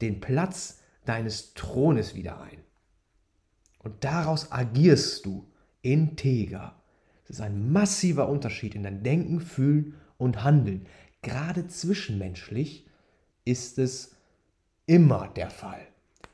den 0.00 0.20
Platz 0.20 0.80
deines 1.04 1.52
Thrones 1.54 2.14
wieder 2.14 2.40
ein. 2.40 2.58
Und 3.80 4.04
daraus 4.04 4.52
agierst 4.52 5.26
du 5.26 5.48
integer. 5.82 6.76
Es 7.24 7.30
ist 7.30 7.40
ein 7.40 7.72
massiver 7.72 8.28
Unterschied 8.28 8.74
in 8.74 8.84
deinem 8.84 9.02
Denken, 9.02 9.40
Fühlen 9.40 9.94
und 10.18 10.44
Handeln. 10.44 10.86
Gerade 11.22 11.66
zwischenmenschlich 11.66 12.86
ist 13.44 13.78
es 13.78 14.14
immer 14.86 15.28
der 15.28 15.50
Fall, 15.50 15.80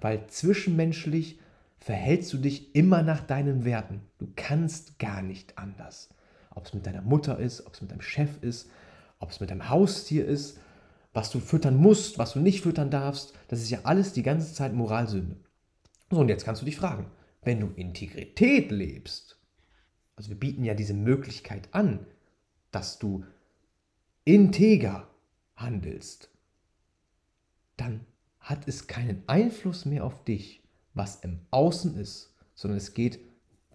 weil 0.01 0.27
zwischenmenschlich 0.27 1.39
verhältst 1.79 2.33
du 2.33 2.39
dich 2.39 2.75
immer 2.75 3.03
nach 3.03 3.21
deinen 3.21 3.65
Werten. 3.65 4.01
Du 4.19 4.29
kannst 4.35 4.99
gar 4.99 5.23
nicht 5.23 5.59
anders. 5.59 6.09
Ob 6.51 6.67
es 6.67 6.75
mit 6.75 6.87
deiner 6.87 7.03
Mutter 7.03 7.39
ist, 7.39 7.67
ob 7.67 7.75
es 7.75 7.83
mit 7.83 7.91
deinem 7.91 8.01
Chef 8.01 8.43
ist, 8.43 8.71
ob 9.19 9.31
es 9.31 9.41
mit 9.41 9.51
deinem 9.51 9.69
Haustier 9.69 10.27
ist, 10.27 10.59
was 11.13 11.31
du 11.31 11.41
füttern 11.41 11.77
musst, 11.77 12.19
was 12.19 12.35
du 12.35 12.41
nicht 12.41 12.63
füttern 12.63 12.91
darfst, 12.91 13.35
das 13.49 13.61
ist 13.61 13.71
ja 13.71 13.81
alles 13.85 14.13
die 14.13 14.23
ganze 14.23 14.53
Zeit 14.53 14.75
Moralsünde. 14.75 15.37
So, 16.11 16.19
und 16.19 16.29
jetzt 16.29 16.45
kannst 16.45 16.63
du 16.63 16.67
dich 16.67 16.77
fragen, 16.77 17.07
wenn 17.43 17.61
du 17.61 17.69
Integrität 17.69 18.71
lebst, 18.71 19.39
also 20.17 20.31
wir 20.31 20.39
bieten 20.39 20.65
ja 20.65 20.75
diese 20.75 20.95
Möglichkeit 20.95 21.69
an, 21.73 22.07
dass 22.71 22.99
du 22.99 23.25
integer 24.25 25.09
handelst, 25.55 26.31
dann 27.77 28.07
hat 28.41 28.67
es 28.69 28.87
keinen 28.87 29.23
Einfluss 29.27 29.85
mehr 29.85 30.05
auf 30.05 30.25
dich, 30.25 30.63
was 30.97 31.17
im 31.17 31.41
Außen 31.51 31.97
ist, 31.97 32.35
sondern 32.55 32.79
es 32.79 32.95
geht 32.95 33.21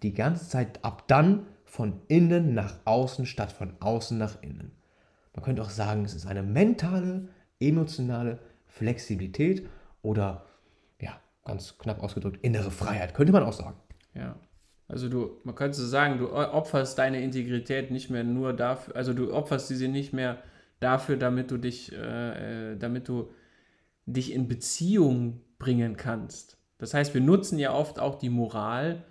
die 0.02 0.12
ganze 0.12 0.48
Zeit 0.48 0.84
ab 0.84 1.08
dann 1.08 1.46
von 1.64 2.02
innen 2.08 2.52
nach 2.52 2.80
außen 2.84 3.24
statt 3.24 3.52
von 3.52 3.74
außen 3.80 4.18
nach 4.18 4.42
innen. 4.42 4.72
Man 5.34 5.44
könnte 5.44 5.62
auch 5.62 5.70
sagen, 5.70 6.04
es 6.04 6.14
ist 6.14 6.26
eine 6.26 6.42
mentale, 6.42 7.28
emotionale 7.60 8.40
Flexibilität 8.66 9.66
oder 10.02 10.44
ja, 11.00 11.18
ganz 11.44 11.78
knapp 11.78 12.02
ausgedrückt, 12.02 12.38
innere 12.42 12.70
Freiheit, 12.70 13.14
könnte 13.14 13.32
man 13.32 13.44
auch 13.44 13.52
sagen. 13.52 13.76
Ja. 14.14 14.36
Also 14.88 15.08
du, 15.08 15.38
man 15.44 15.54
könnte 15.54 15.80
sagen, 15.80 16.18
du 16.18 16.30
opferst 16.34 16.98
deine 16.98 17.22
Integrität 17.22 17.90
nicht 17.90 18.10
mehr 18.10 18.24
nur 18.24 18.52
dafür, 18.52 18.94
also 18.94 19.14
du 19.14 19.32
opferst 19.32 19.68
sie 19.68 19.88
nicht 19.88 20.12
mehr 20.12 20.42
dafür, 20.80 21.16
damit 21.16 21.50
du 21.50 21.56
dich, 21.56 21.92
äh, 21.92 22.72
äh, 22.72 22.76
damit 22.76 23.08
du 23.08 23.32
dich 24.04 24.34
in 24.34 24.48
Beziehung 24.48 25.40
bringen 25.58 25.96
kannst. 25.96 26.58
Das 26.82 26.94
heißt, 26.94 27.14
wir 27.14 27.20
nutzen 27.20 27.60
ja 27.60 27.72
oft 27.72 28.00
auch 28.00 28.16
die 28.16 28.28
Moral, 28.28 29.04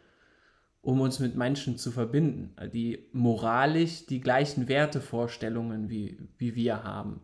um 0.81 0.99
uns 0.99 1.19
mit 1.19 1.37
Menschen 1.37 1.77
zu 1.77 1.89
verbinden, 1.89 2.53
die 2.73 3.07
moralisch 3.13 4.05
die 4.07 4.19
gleichen 4.19 4.67
Wertevorstellungen 4.67 5.89
wie, 5.89 6.17
wie 6.37 6.55
wir 6.55 6.83
haben. 6.83 7.21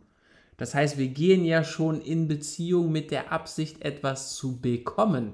Das 0.55 0.73
heißt, 0.73 0.97
wir 0.97 1.09
gehen 1.09 1.43
ja 1.43 1.65
schon 1.65 1.99
in 1.99 2.29
Beziehung 2.29 2.93
mit 2.93 3.11
der 3.11 3.33
Absicht, 3.33 3.83
etwas 3.83 4.37
zu 4.37 4.61
bekommen. 4.61 5.33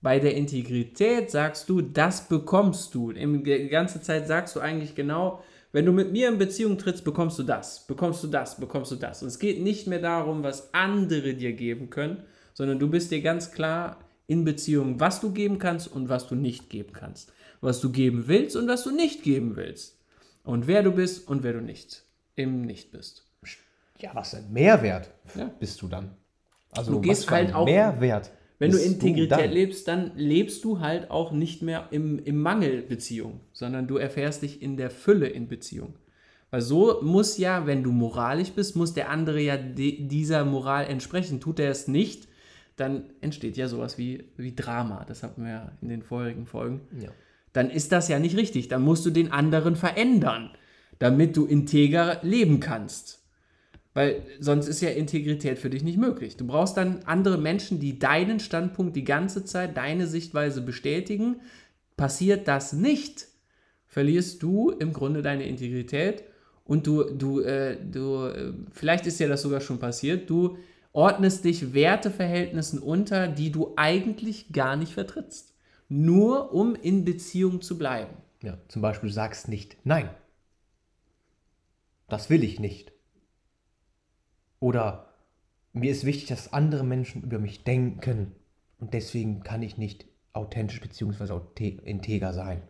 Bei 0.00 0.20
der 0.20 0.36
Integrität 0.36 1.32
sagst 1.32 1.68
du, 1.68 1.80
das 1.80 2.28
bekommst 2.28 2.94
du. 2.94 3.10
Die 3.10 3.68
ganze 3.68 4.00
Zeit 4.00 4.28
sagst 4.28 4.54
du 4.54 4.60
eigentlich 4.60 4.94
genau, 4.94 5.42
wenn 5.72 5.86
du 5.86 5.90
mit 5.90 6.12
mir 6.12 6.28
in 6.28 6.38
Beziehung 6.38 6.78
trittst, 6.78 7.04
bekommst 7.04 7.36
du 7.40 7.42
das, 7.42 7.84
bekommst 7.88 8.22
du 8.22 8.28
das, 8.28 8.60
bekommst 8.60 8.92
du 8.92 8.94
das. 8.94 9.22
Und 9.22 9.28
es 9.28 9.40
geht 9.40 9.60
nicht 9.60 9.88
mehr 9.88 10.00
darum, 10.00 10.44
was 10.44 10.72
andere 10.72 11.34
dir 11.34 11.52
geben 11.52 11.90
können, 11.90 12.22
sondern 12.56 12.78
du 12.78 12.88
bist 12.88 13.10
dir 13.10 13.20
ganz 13.20 13.52
klar 13.52 13.98
in 14.26 14.44
Beziehung, 14.44 14.98
was 14.98 15.20
du 15.20 15.30
geben 15.30 15.58
kannst 15.58 15.86
und 15.92 16.08
was 16.08 16.26
du 16.26 16.34
nicht 16.34 16.70
geben 16.70 16.92
kannst. 16.94 17.32
Was 17.60 17.80
du 17.80 17.92
geben 17.92 18.24
willst 18.28 18.56
und 18.56 18.66
was 18.66 18.82
du 18.82 18.90
nicht 18.90 19.22
geben 19.22 19.56
willst. 19.56 19.98
Und 20.42 20.66
wer 20.66 20.82
du 20.82 20.90
bist 20.90 21.28
und 21.28 21.42
wer 21.42 21.52
du 21.52 21.60
nicht 21.60 22.02
im 22.34 22.62
Nicht 22.62 22.90
bist. 22.92 23.24
Ja, 23.98 24.10
was 24.14 24.34
ein 24.34 24.50
Mehrwert 24.52 25.10
Ja. 25.36 25.50
bist 25.60 25.80
du 25.82 25.88
dann? 25.88 26.16
Also 26.70 26.92
Du 26.92 27.00
gehst 27.00 27.30
halt 27.30 27.54
auch- 27.54 27.66
Mehrwert. 27.66 28.30
Wenn 28.58 28.70
du 28.70 28.78
Integrität 28.78 29.30
dann? 29.32 29.50
lebst, 29.50 29.86
dann 29.86 30.12
lebst 30.16 30.64
du 30.64 30.80
halt 30.80 31.10
auch 31.10 31.30
nicht 31.30 31.60
mehr 31.60 31.88
im, 31.90 32.18
im 32.18 32.40
Mangelbeziehung, 32.40 33.40
sondern 33.52 33.86
du 33.86 33.96
erfährst 33.98 34.40
dich 34.42 34.62
in 34.62 34.78
der 34.78 34.88
Fülle 34.90 35.26
in 35.28 35.46
Beziehung. 35.46 35.94
Weil 36.50 36.62
so 36.62 37.02
muss 37.02 37.36
ja, 37.36 37.66
wenn 37.66 37.82
du 37.82 37.92
moralisch 37.92 38.52
bist, 38.52 38.74
muss 38.76 38.94
der 38.94 39.10
andere 39.10 39.40
ja 39.40 39.56
de, 39.58 40.06
dieser 40.06 40.44
Moral 40.46 40.86
entsprechen. 40.86 41.38
Tut 41.40 41.58
er 41.60 41.70
es 41.70 41.86
nicht, 41.86 42.28
dann 42.76 43.04
entsteht 43.20 43.56
ja 43.56 43.68
sowas 43.68 43.98
wie, 43.98 44.24
wie 44.36 44.54
Drama. 44.54 45.04
Das 45.08 45.22
hatten 45.22 45.44
wir 45.44 45.50
ja 45.50 45.72
in 45.80 45.88
den 45.88 46.02
vorherigen 46.02 46.46
Folgen. 46.46 46.82
Ja. 47.00 47.08
Dann 47.52 47.70
ist 47.70 47.90
das 47.90 48.08
ja 48.08 48.18
nicht 48.18 48.36
richtig. 48.36 48.68
Dann 48.68 48.82
musst 48.82 49.06
du 49.06 49.10
den 49.10 49.32
anderen 49.32 49.76
verändern, 49.76 50.50
damit 50.98 51.36
du 51.36 51.46
integer 51.46 52.18
leben 52.22 52.60
kannst. 52.60 53.22
Weil 53.94 54.22
sonst 54.40 54.68
ist 54.68 54.82
ja 54.82 54.90
Integrität 54.90 55.58
für 55.58 55.70
dich 55.70 55.82
nicht 55.82 55.96
möglich. 55.96 56.36
Du 56.36 56.46
brauchst 56.46 56.76
dann 56.76 57.00
andere 57.06 57.38
Menschen, 57.38 57.80
die 57.80 57.98
deinen 57.98 58.40
Standpunkt 58.40 58.94
die 58.94 59.04
ganze 59.04 59.46
Zeit, 59.46 59.78
deine 59.78 60.06
Sichtweise 60.06 60.60
bestätigen. 60.60 61.36
Passiert 61.96 62.46
das 62.46 62.74
nicht, 62.74 63.26
verlierst 63.86 64.42
du 64.42 64.68
im 64.70 64.92
Grunde 64.92 65.22
deine 65.22 65.44
Integrität 65.44 66.24
und 66.64 66.86
du, 66.86 67.04
du, 67.04 67.40
äh, 67.40 67.78
du, 67.82 68.26
äh, 68.26 68.52
vielleicht 68.70 69.06
ist 69.06 69.18
ja 69.18 69.28
das 69.28 69.40
sogar 69.40 69.62
schon 69.62 69.78
passiert, 69.78 70.28
du 70.28 70.58
ordnest 70.96 71.44
dich 71.44 71.74
Werteverhältnissen 71.74 72.78
unter, 72.78 73.28
die 73.28 73.52
du 73.52 73.74
eigentlich 73.76 74.50
gar 74.52 74.76
nicht 74.76 74.94
vertrittst. 74.94 75.52
Nur 75.88 76.54
um 76.54 76.74
in 76.74 77.04
Beziehung 77.04 77.60
zu 77.60 77.76
bleiben. 77.76 78.16
Ja, 78.42 78.56
zum 78.68 78.80
Beispiel 78.80 79.10
du 79.10 79.14
sagst 79.14 79.48
nicht 79.48 79.76
nein. 79.84 80.08
Das 82.08 82.30
will 82.30 82.42
ich 82.42 82.58
nicht. 82.60 82.92
Oder 84.58 85.10
mir 85.74 85.90
ist 85.90 86.06
wichtig, 86.06 86.28
dass 86.28 86.54
andere 86.54 86.82
Menschen 86.82 87.22
über 87.22 87.38
mich 87.38 87.62
denken 87.62 88.32
und 88.78 88.94
deswegen 88.94 89.42
kann 89.42 89.62
ich 89.62 89.76
nicht 89.76 90.06
authentisch 90.32 90.80
bzw. 90.80 91.40
integer 91.84 92.32
sein. 92.32 92.62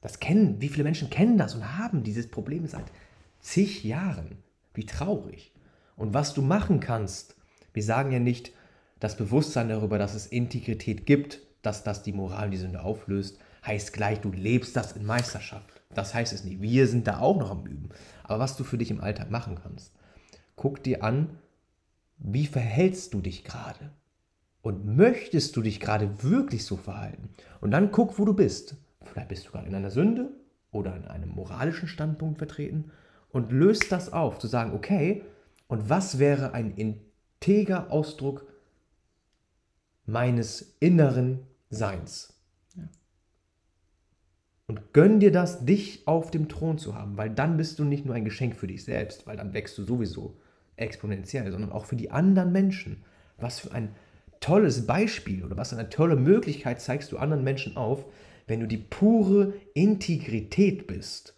Das 0.00 0.20
kennen, 0.20 0.60
wie 0.60 0.68
viele 0.68 0.84
Menschen 0.84 1.10
kennen 1.10 1.38
das 1.38 1.56
und 1.56 1.76
haben 1.76 2.04
dieses 2.04 2.30
Problem 2.30 2.66
seit 2.68 2.86
zig 3.40 3.82
Jahren. 3.82 4.36
Wie 4.74 4.86
traurig. 4.86 5.52
Und 5.96 6.14
was 6.14 6.34
du 6.34 6.42
machen 6.42 6.80
kannst, 6.80 7.36
wir 7.72 7.82
sagen 7.82 8.12
ja 8.12 8.18
nicht 8.18 8.52
das 9.00 9.16
Bewusstsein 9.16 9.68
darüber, 9.68 9.98
dass 9.98 10.14
es 10.14 10.26
Integrität 10.26 11.06
gibt, 11.06 11.40
dass 11.62 11.82
das 11.82 12.02
die 12.02 12.12
Moral, 12.12 12.50
die 12.50 12.56
Sünde 12.56 12.82
auflöst, 12.82 13.38
heißt 13.66 13.92
gleich, 13.92 14.20
du 14.20 14.30
lebst 14.30 14.76
das 14.76 14.92
in 14.92 15.04
Meisterschaft. 15.04 15.82
Das 15.94 16.14
heißt 16.14 16.32
es 16.32 16.44
nicht. 16.44 16.62
Wir 16.62 16.86
sind 16.86 17.06
da 17.06 17.18
auch 17.18 17.36
noch 17.38 17.50
am 17.50 17.66
Üben. 17.66 17.88
Aber 18.22 18.38
was 18.38 18.56
du 18.56 18.64
für 18.64 18.78
dich 18.78 18.90
im 18.90 19.00
Alltag 19.00 19.30
machen 19.30 19.58
kannst, 19.60 19.92
guck 20.54 20.82
dir 20.82 21.02
an, 21.02 21.30
wie 22.18 22.46
verhältst 22.46 23.14
du 23.14 23.20
dich 23.20 23.44
gerade? 23.44 23.90
Und 24.62 24.84
möchtest 24.96 25.56
du 25.56 25.62
dich 25.62 25.80
gerade 25.80 26.22
wirklich 26.22 26.64
so 26.64 26.76
verhalten? 26.76 27.30
Und 27.60 27.70
dann 27.70 27.92
guck, 27.92 28.18
wo 28.18 28.24
du 28.24 28.34
bist. 28.34 28.76
Vielleicht 29.04 29.28
bist 29.28 29.46
du 29.46 29.52
gerade 29.52 29.68
in 29.68 29.74
einer 29.74 29.90
Sünde 29.90 30.30
oder 30.72 30.96
in 30.96 31.04
einem 31.04 31.30
moralischen 31.30 31.88
Standpunkt 31.88 32.38
vertreten 32.38 32.90
und 33.30 33.52
löst 33.52 33.92
das 33.92 34.12
auf, 34.12 34.38
zu 34.38 34.46
sagen, 34.46 34.72
okay, 34.72 35.22
und 35.68 35.88
was 35.88 36.18
wäre 36.18 36.52
ein 36.54 36.74
integer 36.74 37.90
Ausdruck 37.90 38.46
meines 40.04 40.76
inneren 40.80 41.40
Seins? 41.70 42.32
Und 44.68 44.92
gönn 44.92 45.20
dir 45.20 45.30
das, 45.30 45.64
dich 45.64 46.08
auf 46.08 46.32
dem 46.32 46.48
Thron 46.48 46.78
zu 46.78 46.96
haben, 46.96 47.16
weil 47.16 47.30
dann 47.30 47.56
bist 47.56 47.78
du 47.78 47.84
nicht 47.84 48.04
nur 48.04 48.16
ein 48.16 48.24
Geschenk 48.24 48.56
für 48.56 48.66
dich 48.66 48.84
selbst, 48.84 49.26
weil 49.26 49.36
dann 49.36 49.54
wächst 49.54 49.78
du 49.78 49.84
sowieso 49.84 50.36
exponentiell, 50.74 51.50
sondern 51.52 51.70
auch 51.70 51.84
für 51.84 51.96
die 51.96 52.10
anderen 52.10 52.50
Menschen. 52.50 53.04
Was 53.38 53.60
für 53.60 53.72
ein 53.72 53.94
tolles 54.40 54.86
Beispiel 54.86 55.44
oder 55.44 55.56
was 55.56 55.70
für 55.70 55.78
eine 55.78 55.88
tolle 55.88 56.16
Möglichkeit 56.16 56.80
zeigst 56.80 57.12
du 57.12 57.18
anderen 57.18 57.44
Menschen 57.44 57.76
auf, 57.76 58.06
wenn 58.48 58.60
du 58.60 58.66
die 58.66 58.78
pure 58.78 59.54
Integrität 59.74 60.86
bist. 60.86 61.34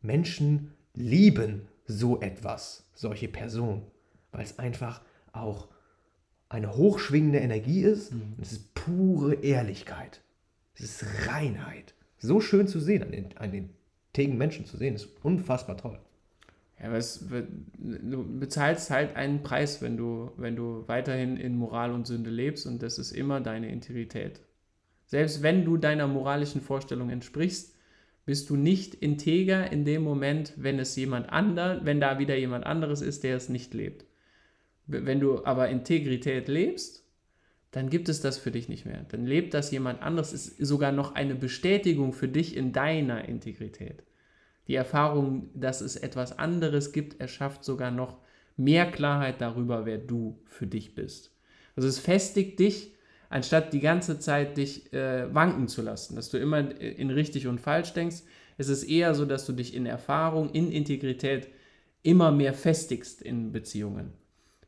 Menschen 0.00 0.72
lieben 0.94 1.68
so 1.88 2.20
etwas, 2.20 2.88
solche 2.94 3.26
Personen, 3.28 3.82
weil 4.30 4.44
es 4.44 4.58
einfach 4.58 5.00
auch 5.32 5.68
eine 6.48 6.76
hochschwingende 6.76 7.38
Energie 7.38 7.82
ist. 7.82 8.12
Und 8.12 8.36
es 8.40 8.52
ist 8.52 8.74
pure 8.74 9.34
Ehrlichkeit. 9.34 10.20
Es 10.74 10.80
ist 10.80 11.28
Reinheit. 11.28 11.94
So 12.18 12.40
schön 12.40 12.68
zu 12.68 12.78
sehen, 12.78 13.02
an 13.02 13.10
den, 13.10 13.36
an 13.38 13.52
den 13.52 13.70
tägen 14.12 14.38
Menschen 14.38 14.66
zu 14.66 14.76
sehen, 14.76 14.94
ist 14.94 15.08
unfassbar 15.22 15.76
toll. 15.76 15.98
Ja, 16.78 16.86
aber 16.86 16.96
es 16.96 17.24
du 17.78 18.38
bezahlst 18.38 18.90
halt 18.90 19.16
einen 19.16 19.42
Preis, 19.42 19.82
wenn 19.82 19.96
du, 19.96 20.30
wenn 20.36 20.56
du 20.56 20.84
weiterhin 20.86 21.36
in 21.36 21.56
Moral 21.56 21.92
und 21.92 22.06
Sünde 22.06 22.30
lebst 22.30 22.66
und 22.66 22.82
das 22.82 22.98
ist 22.98 23.12
immer 23.12 23.40
deine 23.40 23.70
Integrität. 23.70 24.40
Selbst 25.06 25.42
wenn 25.42 25.64
du 25.64 25.76
deiner 25.76 26.06
moralischen 26.06 26.60
Vorstellung 26.60 27.10
entsprichst, 27.10 27.74
bist 28.28 28.50
du 28.50 28.56
nicht 28.56 28.94
integer 28.94 29.72
in 29.72 29.86
dem 29.86 30.02
Moment, 30.02 30.52
wenn 30.56 30.78
es 30.78 30.94
jemand 30.96 31.30
ander, 31.30 31.80
wenn 31.84 31.98
da 31.98 32.18
wieder 32.18 32.36
jemand 32.36 32.66
anderes 32.66 33.00
ist, 33.00 33.24
der 33.24 33.34
es 33.34 33.48
nicht 33.48 33.72
lebt. 33.72 34.04
Wenn 34.86 35.18
du 35.18 35.46
aber 35.46 35.70
Integrität 35.70 36.46
lebst, 36.46 37.06
dann 37.70 37.88
gibt 37.88 38.10
es 38.10 38.20
das 38.20 38.36
für 38.36 38.50
dich 38.50 38.68
nicht 38.68 38.84
mehr. 38.84 39.06
Dann 39.08 39.24
lebt 39.24 39.54
das 39.54 39.70
jemand 39.70 40.02
anderes, 40.02 40.34
ist 40.34 40.58
sogar 40.58 40.92
noch 40.92 41.14
eine 41.14 41.36
Bestätigung 41.36 42.12
für 42.12 42.28
dich 42.28 42.54
in 42.54 42.74
deiner 42.74 43.26
Integrität. 43.26 44.02
Die 44.66 44.74
Erfahrung, 44.74 45.48
dass 45.54 45.80
es 45.80 45.96
etwas 45.96 46.38
anderes 46.38 46.92
gibt, 46.92 47.18
erschafft 47.22 47.64
sogar 47.64 47.90
noch 47.90 48.18
mehr 48.58 48.90
Klarheit 48.90 49.40
darüber, 49.40 49.86
wer 49.86 49.96
du 49.96 50.38
für 50.44 50.66
dich 50.66 50.94
bist. 50.94 51.34
Also 51.76 51.88
es 51.88 51.98
festigt 51.98 52.58
dich, 52.58 52.94
anstatt 53.28 53.72
die 53.72 53.80
ganze 53.80 54.18
Zeit 54.18 54.56
dich 54.56 54.92
äh, 54.92 55.32
wanken 55.34 55.68
zu 55.68 55.82
lassen, 55.82 56.16
dass 56.16 56.30
du 56.30 56.38
immer 56.38 56.80
in 56.80 57.10
richtig 57.10 57.46
und 57.46 57.60
falsch 57.60 57.92
denkst. 57.92 58.22
Es 58.56 58.68
ist 58.68 58.84
eher 58.84 59.14
so, 59.14 59.24
dass 59.24 59.46
du 59.46 59.52
dich 59.52 59.74
in 59.74 59.86
Erfahrung, 59.86 60.50
in 60.50 60.72
Integrität 60.72 61.48
immer 62.02 62.32
mehr 62.32 62.54
festigst 62.54 63.22
in 63.22 63.52
Beziehungen. 63.52 64.12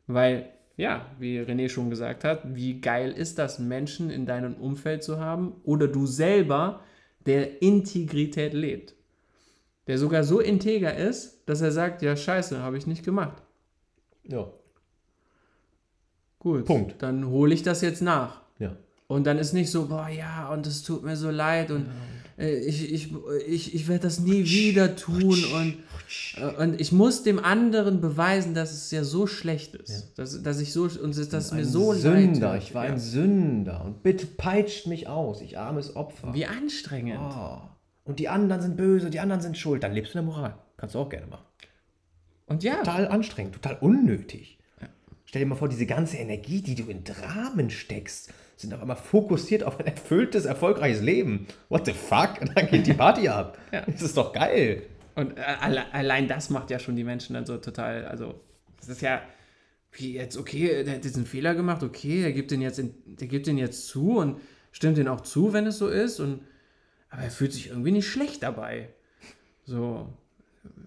Weil, 0.06 0.50
ja, 0.76 1.06
wie 1.18 1.40
René 1.40 1.68
schon 1.68 1.90
gesagt 1.90 2.24
hat, 2.24 2.54
wie 2.54 2.80
geil 2.80 3.12
ist 3.12 3.38
das, 3.38 3.58
Menschen 3.58 4.10
in 4.10 4.26
deinem 4.26 4.54
Umfeld 4.54 5.02
zu 5.02 5.18
haben 5.18 5.54
oder 5.64 5.88
du 5.88 6.06
selber, 6.06 6.80
der 7.26 7.62
Integrität 7.62 8.54
lebt 8.54 8.94
der 9.90 9.98
sogar 9.98 10.22
so 10.22 10.38
integer 10.38 10.96
ist, 10.96 11.42
dass 11.46 11.62
er 11.62 11.72
sagt, 11.72 12.00
ja 12.00 12.14
scheiße, 12.14 12.62
habe 12.62 12.78
ich 12.78 12.86
nicht 12.86 13.04
gemacht. 13.04 13.42
Ja. 14.22 14.48
Gut, 16.38 16.64
Punkt. 16.64 17.02
dann 17.02 17.26
hole 17.26 17.52
ich 17.52 17.64
das 17.64 17.80
jetzt 17.80 18.00
nach. 18.00 18.40
Ja. 18.60 18.76
Und 19.08 19.26
dann 19.26 19.38
ist 19.38 19.52
nicht 19.52 19.72
so, 19.72 19.88
boah, 19.88 20.08
ja, 20.08 20.48
und 20.50 20.68
es 20.68 20.84
tut 20.84 21.02
mir 21.02 21.16
so 21.16 21.30
leid 21.30 21.72
und 21.72 21.86
äh, 22.38 22.58
ich, 22.60 22.92
ich, 22.92 23.12
ich, 23.44 23.74
ich 23.74 23.88
werde 23.88 24.04
das 24.04 24.20
nie 24.20 24.44
wieder 24.44 24.94
tun 24.94 25.44
und, 25.52 25.76
äh, 26.36 26.62
und 26.62 26.80
ich 26.80 26.92
muss 26.92 27.24
dem 27.24 27.44
anderen 27.44 28.00
beweisen, 28.00 28.54
dass 28.54 28.72
es 28.72 28.90
ja 28.92 29.02
so 29.02 29.26
schlecht 29.26 29.74
ist. 29.74 30.16
Dass, 30.16 30.40
dass 30.42 30.60
ich 30.60 30.72
so, 30.72 30.84
und 30.84 31.16
dass 31.18 31.18
es 31.18 31.52
mir 31.52 31.64
so 31.64 31.92
leid 31.92 32.02
Sünder, 32.02 32.54
tut. 32.54 32.62
ich 32.62 32.74
war 32.74 32.84
ja. 32.84 32.92
ein 32.92 33.00
Sünder 33.00 33.84
und 33.84 34.04
bitte 34.04 34.26
peitscht 34.26 34.86
mich 34.86 35.08
aus, 35.08 35.40
ich 35.40 35.58
armes 35.58 35.96
Opfer. 35.96 36.32
Wie 36.32 36.46
anstrengend. 36.46 37.18
Oh. 37.20 37.58
Und 38.04 38.20
die 38.20 38.28
anderen 38.28 38.62
sind 38.62 38.76
böse, 38.76 39.10
die 39.10 39.20
anderen 39.20 39.42
sind 39.42 39.58
schuld. 39.58 39.82
Dann 39.82 39.92
lebst 39.92 40.14
du 40.14 40.18
in 40.18 40.24
der 40.24 40.34
Moral. 40.34 40.54
Kannst 40.76 40.94
du 40.94 41.00
auch 41.00 41.08
gerne 41.08 41.26
machen. 41.26 41.44
Und 42.46 42.62
ja, 42.62 42.76
Total 42.76 43.08
anstrengend, 43.08 43.54
total 43.54 43.76
unnötig. 43.80 44.58
Stell 45.24 45.42
dir 45.42 45.46
mal 45.46 45.54
vor, 45.54 45.68
diese 45.68 45.86
ganze 45.86 46.16
Energie, 46.16 46.60
die 46.60 46.74
du 46.74 46.90
in 46.90 47.04
Dramen 47.04 47.70
steckst, 47.70 48.32
sind 48.60 48.74
auf 48.74 48.80
einmal 48.80 48.96
fokussiert 48.96 49.64
auf 49.64 49.80
ein 49.80 49.86
erfülltes, 49.86 50.44
erfolgreiches 50.44 51.00
Leben. 51.00 51.46
What 51.68 51.86
the 51.86 51.92
fuck? 51.92 52.34
Und 52.40 52.56
dann 52.56 52.68
geht 52.68 52.86
die 52.86 52.92
Party 52.92 53.28
ab. 53.28 53.58
Ja. 53.72 53.82
Das 53.86 54.02
ist 54.02 54.16
doch 54.16 54.32
geil. 54.32 54.82
Und 55.14 55.38
äh, 55.38 55.42
alle, 55.60 55.92
allein 55.92 56.28
das 56.28 56.50
macht 56.50 56.70
ja 56.70 56.78
schon 56.78 56.96
die 56.96 57.04
Menschen 57.04 57.34
dann 57.34 57.46
so 57.46 57.56
total, 57.56 58.06
also 58.06 58.40
das 58.78 58.88
ist 58.88 59.02
ja, 59.02 59.22
wie 59.92 60.14
jetzt, 60.14 60.36
okay, 60.36 60.84
der 60.84 60.96
hat 60.96 61.04
jetzt 61.04 61.16
einen 61.16 61.26
Fehler 61.26 61.54
gemacht, 61.54 61.82
okay, 61.82 62.22
der 62.22 62.32
gibt 62.32 62.50
den 62.50 62.62
jetzt, 62.62 62.78
in, 62.78 62.94
der 63.06 63.28
gibt 63.28 63.46
den 63.46 63.58
jetzt 63.58 63.88
zu 63.88 64.18
und 64.18 64.40
stimmt 64.72 64.98
ihm 64.98 65.08
auch 65.08 65.22
zu, 65.22 65.52
wenn 65.52 65.66
es 65.66 65.78
so 65.78 65.88
ist. 65.88 66.20
Und, 66.20 66.42
aber 67.08 67.22
er 67.22 67.30
fühlt 67.30 67.52
sich 67.52 67.68
irgendwie 67.68 67.92
nicht 67.92 68.08
schlecht 68.08 68.42
dabei. 68.42 68.90
So, 69.64 70.12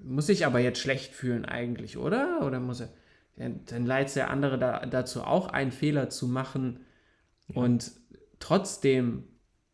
muss 0.03 0.27
sich 0.27 0.45
aber 0.45 0.59
jetzt 0.59 0.79
schlecht 0.79 1.13
fühlen 1.13 1.45
eigentlich, 1.45 1.97
oder? 1.97 2.41
Oder 2.45 2.59
muss 2.59 2.81
er, 2.81 2.89
dann 3.35 3.85
leitet 3.85 4.15
der 4.15 4.29
andere 4.29 4.57
da, 4.59 4.85
dazu 4.85 5.23
auch 5.23 5.47
einen 5.47 5.71
Fehler 5.71 6.09
zu 6.09 6.27
machen 6.27 6.79
und 7.47 7.91
trotzdem 8.39 9.23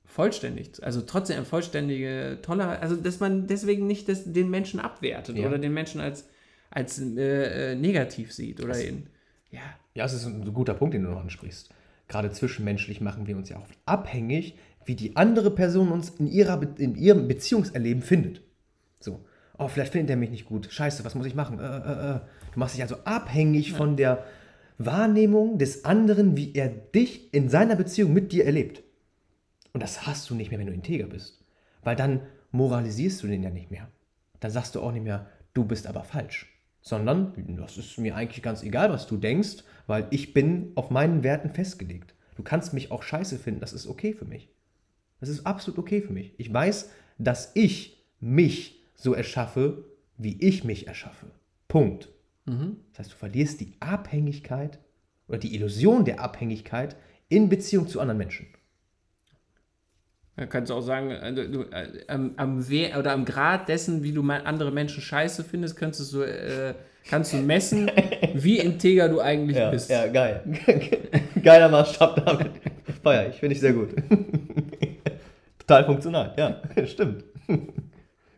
vollständig, 0.05 0.83
also 0.83 1.01
trotzdem 1.01 1.37
ein 1.37 1.45
vollständige, 1.45 2.39
toller, 2.41 2.81
also 2.81 2.95
dass 2.95 3.19
man 3.19 3.47
deswegen 3.47 3.85
nicht 3.87 4.09
das, 4.09 4.31
den 4.31 4.49
Menschen 4.49 4.79
abwertet 4.79 5.37
Ja. 5.37 5.47
oder 5.47 5.59
den 5.59 5.73
Menschen 5.73 6.01
als, 6.01 6.27
als 6.71 6.99
äh, 6.99 7.71
äh, 7.71 7.75
negativ 7.75 8.33
sieht 8.33 8.63
oder 8.63 8.79
ihn, 8.83 9.07
ja, 9.51 9.61
Ja, 9.93 10.05
es 10.05 10.13
ist 10.13 10.25
ein 10.25 10.53
guter 10.53 10.73
Punkt, 10.73 10.93
den 10.93 11.03
du 11.03 11.09
noch 11.09 11.21
ansprichst. 11.21 11.69
Gerade 12.07 12.31
zwischenmenschlich 12.31 13.01
machen 13.01 13.27
wir 13.27 13.37
uns 13.37 13.49
ja 13.49 13.57
auch 13.57 13.67
abhängig, 13.85 14.57
wie 14.85 14.95
die 14.95 15.15
andere 15.15 15.51
Person 15.51 15.91
uns 15.91 16.09
in, 16.11 16.27
ihrer, 16.27 16.59
in 16.79 16.95
ihrem 16.95 17.27
Beziehungserleben 17.27 18.01
findet. 18.01 18.41
So, 18.99 19.23
oh, 19.59 19.67
vielleicht 19.67 19.91
findet 19.91 20.09
er 20.09 20.17
mich 20.17 20.31
nicht 20.31 20.45
gut. 20.45 20.67
Scheiße, 20.71 21.05
was 21.05 21.13
muss 21.13 21.27
ich 21.27 21.35
machen? 21.35 21.59
Äh, 21.59 21.63
äh, 21.63 22.15
äh. 22.15 22.19
Du 22.51 22.59
machst 22.59 22.73
dich 22.75 22.81
also 22.81 22.95
abhängig 23.03 23.73
von 23.73 23.95
der 23.95 24.23
Wahrnehmung 24.79 25.57
des 25.57 25.85
anderen, 25.85 26.37
wie 26.37 26.53
er 26.55 26.69
dich 26.69 27.33
in 27.33 27.49
seiner 27.49 27.75
Beziehung 27.75 28.13
mit 28.13 28.31
dir 28.31 28.45
erlebt. 28.45 28.81
Und 29.73 29.83
das 29.83 30.07
hast 30.07 30.29
du 30.29 30.35
nicht 30.35 30.49
mehr, 30.49 30.59
wenn 30.59 30.67
du 30.67 30.73
integer 30.73 31.07
bist. 31.07 31.43
Weil 31.83 31.95
dann 31.95 32.21
moralisierst 32.51 33.21
du 33.21 33.27
den 33.27 33.43
ja 33.43 33.49
nicht 33.49 33.71
mehr. 33.71 33.89
Dann 34.39 34.51
sagst 34.51 34.75
du 34.75 34.81
auch 34.81 34.91
nicht 34.91 35.03
mehr, 35.03 35.27
du 35.53 35.65
bist 35.65 35.85
aber 35.85 36.03
falsch. 36.03 36.47
Sondern, 36.81 37.33
das 37.57 37.77
ist 37.77 37.97
mir 37.97 38.15
eigentlich 38.15 38.41
ganz 38.41 38.63
egal, 38.63 38.89
was 38.89 39.05
du 39.05 39.17
denkst, 39.17 39.63
weil 39.85 40.07
ich 40.11 40.33
bin 40.33 40.71
auf 40.75 40.89
meinen 40.89 41.23
Werten 41.23 41.49
festgelegt. 41.49 42.15
Du 42.37 42.43
kannst 42.43 42.73
mich 42.73 42.89
auch 42.89 43.03
scheiße 43.03 43.37
finden, 43.37 43.59
das 43.59 43.73
ist 43.73 43.85
okay 43.85 44.13
für 44.13 44.25
mich. 44.25 44.49
Das 45.19 45.27
ist 45.27 45.45
absolut 45.45 45.77
okay 45.77 46.01
für 46.01 46.13
mich. 46.13 46.33
Ich 46.37 46.51
weiß, 46.51 46.89
dass 47.17 47.51
ich 47.53 48.01
mich 48.21 48.81
so 48.95 49.13
erschaffe, 49.13 49.83
wie 50.17 50.41
ich 50.41 50.63
mich 50.63 50.87
erschaffe. 50.87 51.27
Punkt. 51.67 52.07
Das 52.91 52.99
heißt, 52.99 53.11
du 53.13 53.15
verlierst 53.17 53.59
die 53.61 53.73
Abhängigkeit 53.79 54.79
oder 55.27 55.37
die 55.37 55.55
Illusion 55.55 56.05
der 56.05 56.19
Abhängigkeit 56.19 56.95
in 57.29 57.49
Beziehung 57.49 57.87
zu 57.87 57.99
anderen 57.99 58.17
Menschen. 58.17 58.47
Da 60.35 60.45
kannst 60.45 60.69
du 60.69 60.73
auch 60.75 60.81
sagen, 60.81 61.11
äh, 61.11 61.33
du, 61.33 61.63
äh, 61.63 62.05
am, 62.07 62.31
am 62.37 62.69
We 62.69 62.97
oder 62.97 63.11
am 63.11 63.25
Grad 63.25 63.67
dessen, 63.67 64.03
wie 64.03 64.13
du 64.13 64.23
andere 64.23 64.71
Menschen 64.71 65.01
scheiße 65.01 65.43
findest, 65.43 65.75
kannst 65.75 65.99
du 65.99 66.03
so, 66.05 66.23
äh, 66.23 66.75
kannst 67.09 67.33
du 67.33 67.37
messen, 67.37 67.91
wie 68.33 68.57
integer 68.59 69.09
du 69.09 69.19
eigentlich 69.19 69.57
bist. 69.69 69.89
geil. 69.89 70.43
Geiler 71.43 71.67
Maßstab 71.67 72.25
damit. 72.25 72.51
Feier 73.03 73.29
ich, 73.29 73.35
finde 73.35 73.55
ich 73.55 73.59
sehr 73.59 73.73
gut. 73.73 73.89
Total 75.59 75.85
funktional, 75.85 76.33
ja, 76.37 76.61
stimmt. 76.85 77.25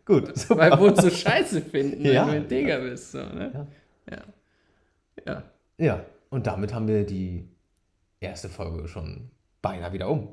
gut, 0.04 0.36
super. 0.36 0.70
Weil 0.72 0.80
wozu 0.80 1.08
scheiße 1.08 1.62
finden, 1.62 2.02
wenn 2.04 2.12
Ja. 2.14 2.26
du 2.26 2.36
integer 2.36 2.80
bist. 2.80 3.12
So, 3.12 3.18
ne? 3.18 3.50
ja. 3.54 3.66
Ja. 4.10 5.42
Ja, 5.78 6.04
und 6.30 6.46
damit 6.46 6.72
haben 6.74 6.88
wir 6.88 7.04
die 7.04 7.48
erste 8.20 8.48
Folge 8.48 8.88
schon 8.88 9.30
beinahe 9.60 9.92
wieder 9.92 10.08
um. 10.08 10.28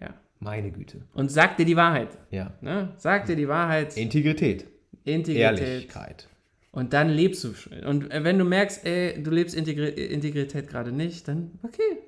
Ja. 0.00 0.14
Meine 0.40 0.70
Güte. 0.70 1.02
Und 1.14 1.30
sag 1.30 1.56
dir 1.56 1.64
die 1.64 1.76
Wahrheit. 1.76 2.18
Ja. 2.30 2.52
Ne? 2.60 2.92
Sag 2.96 3.26
dir 3.26 3.36
die 3.36 3.48
Wahrheit, 3.48 3.96
Integrität, 3.96 4.66
Integrität. 5.04 5.60
Ehrlichkeit. 5.60 6.28
Und 6.72 6.92
dann 6.92 7.08
lebst 7.08 7.44
du. 7.44 7.54
Und 7.86 8.10
äh, 8.10 8.24
wenn 8.24 8.38
du 8.38 8.44
merkst, 8.44 8.84
ey, 8.84 9.22
du 9.22 9.30
lebst 9.30 9.54
Integri 9.54 9.88
Integrität 9.90 10.68
gerade 10.68 10.92
nicht, 10.92 11.28
dann 11.28 11.52
okay. 11.62 11.98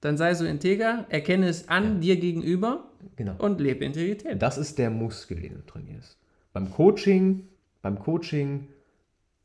Dann 0.00 0.16
sei 0.16 0.34
so 0.34 0.44
integer, 0.44 1.06
erkenne 1.08 1.48
es 1.48 1.68
an 1.68 2.00
dir 2.00 2.16
gegenüber 2.16 2.90
Genau. 3.16 3.34
und 3.38 3.60
lebe 3.60 3.84
Integrität. 3.84 4.40
Das 4.40 4.58
ist 4.58 4.78
der 4.78 4.90
Muskel, 4.90 5.40
den 5.40 5.54
du 5.54 5.66
trainierst. 5.66 6.18
Beim 6.52 6.70
Coaching, 6.70 7.48
beim 7.82 7.98
Coaching, 7.98 8.68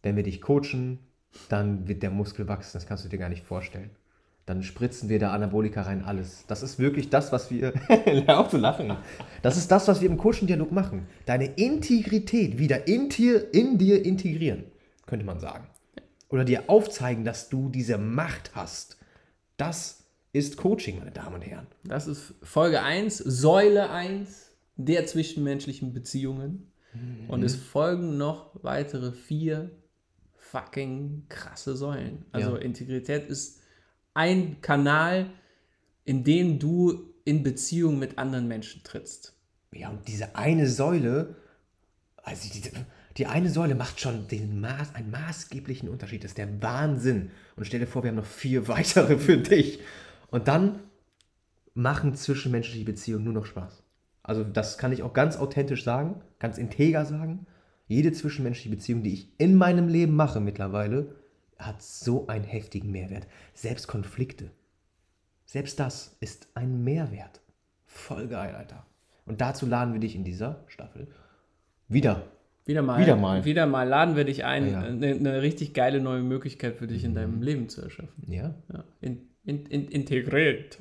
wenn 0.03 0.15
wir 0.15 0.23
dich 0.23 0.41
coachen, 0.41 0.99
dann 1.47 1.87
wird 1.87 2.03
der 2.03 2.11
Muskel 2.11 2.47
wachsen. 2.47 2.71
Das 2.73 2.87
kannst 2.87 3.05
du 3.05 3.09
dir 3.09 3.17
gar 3.17 3.29
nicht 3.29 3.43
vorstellen. 3.43 3.89
Dann 4.45 4.63
spritzen 4.63 5.09
wir 5.09 5.19
da 5.19 5.31
Anabolika 5.31 5.83
rein, 5.83 6.03
alles. 6.03 6.43
Das 6.47 6.63
ist 6.63 6.79
wirklich 6.79 7.09
das, 7.09 7.31
was 7.31 7.51
wir. 7.51 7.71
Hör 7.87 8.39
auf 8.39 8.49
zu 8.49 8.57
lachen. 8.57 8.97
Das 9.43 9.57
ist 9.57 9.69
das, 9.69 9.87
was 9.87 10.01
wir 10.01 10.09
im 10.09 10.17
Coaching-Dialog 10.17 10.71
machen. 10.71 11.07
Deine 11.27 11.45
Integrität 11.45 12.57
wieder 12.57 12.87
in 12.87 13.09
dir, 13.09 13.53
in 13.53 13.77
dir 13.77 14.03
integrieren, 14.03 14.63
könnte 15.05 15.25
man 15.25 15.39
sagen. 15.39 15.67
Oder 16.29 16.45
dir 16.45 16.63
aufzeigen, 16.67 17.25
dass 17.25 17.49
du 17.49 17.69
diese 17.69 17.99
Macht 17.99 18.55
hast. 18.55 18.97
Das 19.57 20.05
ist 20.33 20.57
Coaching, 20.57 20.97
meine 20.97 21.11
Damen 21.11 21.35
und 21.35 21.41
Herren. 21.41 21.67
Das 21.83 22.07
ist 22.07 22.33
Folge 22.41 22.81
1, 22.81 23.17
Säule 23.17 23.91
1 23.91 24.51
der 24.77 25.05
zwischenmenschlichen 25.05 25.93
Beziehungen. 25.93 26.71
Und 27.27 27.43
es 27.43 27.55
folgen 27.55 28.17
noch 28.17 28.51
weitere 28.63 29.11
vier 29.11 29.69
fucking 30.51 31.25
krasse 31.29 31.75
Säulen. 31.75 32.25
Also 32.31 32.55
Ja. 32.55 32.61
Integrität 32.61 33.27
ist 33.27 33.61
ein 34.13 34.61
Kanal, 34.61 35.29
in 36.05 36.23
dem 36.23 36.59
du 36.59 37.13
in 37.25 37.43
Beziehung 37.43 37.99
mit 37.99 38.17
anderen 38.17 38.47
Menschen 38.47 38.83
trittst. 38.83 39.35
Ja, 39.71 39.89
und 39.89 40.07
diese 40.07 40.35
eine 40.35 40.67
Säule, 40.67 41.35
also 42.17 42.49
diese, 42.51 42.71
die 43.17 43.27
eine 43.27 43.49
Säule 43.49 43.75
macht 43.75 43.99
schon 43.99 44.27
den 44.27 44.59
Maß, 44.59 44.95
einen 44.95 45.11
maßgeblichen 45.11 45.87
Unterschied. 45.87 46.23
Das 46.23 46.31
ist 46.31 46.37
der 46.37 46.61
Wahnsinn. 46.61 47.29
Und 47.55 47.65
stell 47.65 47.79
dir 47.79 47.87
vor, 47.87 48.03
wir 48.03 48.09
haben 48.09 48.17
noch 48.17 48.25
vier 48.25 48.67
weitere 48.67 49.17
für 49.17 49.37
dich. 49.37 49.79
Und 50.31 50.47
dann 50.47 50.79
machen 51.75 52.15
zwischenmenschliche 52.15 52.85
Beziehungen 52.85 53.25
nur 53.25 53.33
noch 53.33 53.45
Spaß. 53.45 53.83
Also 54.23 54.43
das 54.43 54.77
kann 54.77 54.91
ich 54.91 55.03
auch 55.03 55.13
ganz 55.13 55.37
authentisch 55.37 55.83
sagen, 55.83 56.21
ganz 56.39 56.57
integer 56.57 57.05
sagen. 57.05 57.45
Jede 57.89 58.11
zwischenmenschliche 58.13 58.69
Beziehung, 58.69 59.01
die 59.03 59.13
ich 59.13 59.27
in 59.39 59.55
meinem 59.55 59.87
Leben 59.87 60.15
mache 60.15 60.39
mittlerweile, 60.39 61.15
hat 61.57 61.81
so 61.81 62.27
einen 62.27 62.45
heftigen 62.45 62.91
Mehrwert. 62.91 63.27
Selbst 63.53 63.87
Konflikte. 63.87 64.51
Selbst 65.45 65.79
das 65.79 66.15
ist 66.19 66.47
ein 66.53 66.83
Mehrwert. 66.83 67.41
Voll 67.87 68.27
geil, 68.27 68.53
Alter. 68.55 68.85
Und 69.25 69.41
dazu 69.41 69.65
laden 69.65 69.93
wir 69.93 69.99
dich 69.99 70.15
in 70.15 70.23
dieser 70.23 70.63
Staffel 70.67 71.07
wieder. 71.87 72.27
Wieder 72.67 72.83
mal, 72.83 73.01
Wieder 73.01 73.15
mal. 73.15 73.43
wieder 73.45 73.65
mal 73.65 73.87
laden 73.87 74.15
wir 74.15 74.23
dich 74.25 74.45
ein, 74.45 74.71
Ja. 74.71 74.81
eine, 74.81 75.07
eine 75.07 75.41
richtig 75.41 75.73
geile 75.73 75.99
neue 75.99 76.21
Möglichkeit 76.21 76.75
für 76.75 76.85
dich 76.85 77.03
in 77.03 77.15
deinem 77.15 77.41
Leben 77.41 77.67
zu 77.69 77.81
erschaffen. 77.81 78.31
Ja. 78.31 78.53
Ja. 78.71 78.83
In, 79.01 79.27
in, 79.43 79.65
in, 79.65 79.87
integriert. 79.87 80.77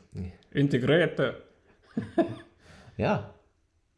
Integrierte. 0.50 1.42
Ja. 2.98 3.32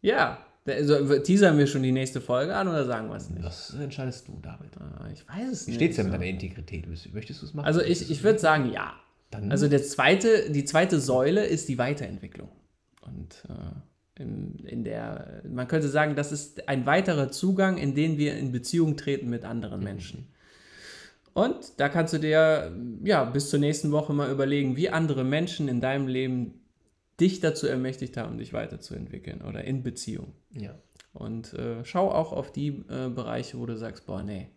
Ja. 0.02 0.38
Also, 0.66 1.18
teasern 1.20 1.56
wir 1.58 1.66
schon 1.66 1.82
die 1.82 1.92
nächste 1.92 2.20
Folge 2.20 2.54
an 2.54 2.68
oder 2.68 2.84
sagen 2.84 3.08
wir 3.08 3.16
es 3.16 3.30
nicht? 3.30 3.44
Das 3.44 3.74
entscheidest 3.74 4.28
du, 4.28 4.38
David. 4.42 4.70
Ah, 4.78 5.08
Ich 5.12 5.26
weiß 5.28 5.48
es 5.50 5.66
Wie 5.66 5.70
nicht. 5.72 5.78
steht 5.78 5.90
es 5.92 5.96
denn 5.96 6.06
so. 6.06 6.12
mit 6.12 6.20
deiner 6.20 6.30
Integrität? 6.30 6.86
Möchtest 7.14 7.42
du 7.42 7.46
es 7.46 7.54
machen? 7.54 7.66
Also 7.66 7.80
ich, 7.80 8.10
ich 8.10 8.22
würde 8.22 8.38
sagen, 8.38 8.70
ja. 8.70 8.92
Dann- 9.30 9.50
Also 9.50 9.68
der 9.68 9.82
zweite, 9.82 10.50
die 10.50 10.64
zweite 10.64 11.00
Säule 11.00 11.44
ist 11.46 11.68
die 11.68 11.78
Weiterentwicklung. 11.78 12.48
Und 13.02 13.44
äh, 13.48 14.22
in, 14.22 14.58
in 14.66 14.84
der, 14.84 15.42
man 15.50 15.66
könnte 15.66 15.88
sagen, 15.88 16.14
das 16.14 16.30
ist 16.30 16.68
ein 16.68 16.84
weiterer 16.84 17.30
Zugang, 17.30 17.78
in 17.78 17.94
den 17.94 18.18
wir 18.18 18.36
in 18.36 18.52
Beziehung 18.52 18.96
treten 18.96 19.30
mit 19.30 19.44
anderen 19.44 19.82
Menschen. 19.82 20.26
Und 21.32 21.78
da 21.78 21.88
kannst 21.88 22.12
du 22.12 22.18
dir 22.18 22.72
ja 23.04 23.24
bis 23.24 23.48
zur 23.50 23.60
nächsten 23.60 23.92
Woche 23.92 24.12
mal 24.12 24.30
überlegen, 24.30 24.76
wie 24.76 24.90
andere 24.90 25.24
Menschen 25.24 25.68
in 25.68 25.80
deinem 25.80 26.06
Leben 26.08 26.59
dich 27.20 27.40
dazu 27.40 27.66
ermächtigt 27.66 28.16
haben, 28.16 28.38
dich 28.38 28.52
weiterzuentwickeln 28.52 29.42
oder 29.42 29.64
in 29.64 29.82
Beziehung. 29.82 30.32
ja. 30.52 30.74
Und 31.12 31.54
äh, 31.54 31.84
schau 31.84 32.08
auch 32.12 32.32
auf 32.32 32.52
die 32.52 32.68
äh, 32.88 33.08
Bereiche, 33.08 33.58
wo 33.58 33.66
du 33.66 33.76
sagst, 33.76 34.06
boah, 34.06 34.22
nee, 34.22 34.48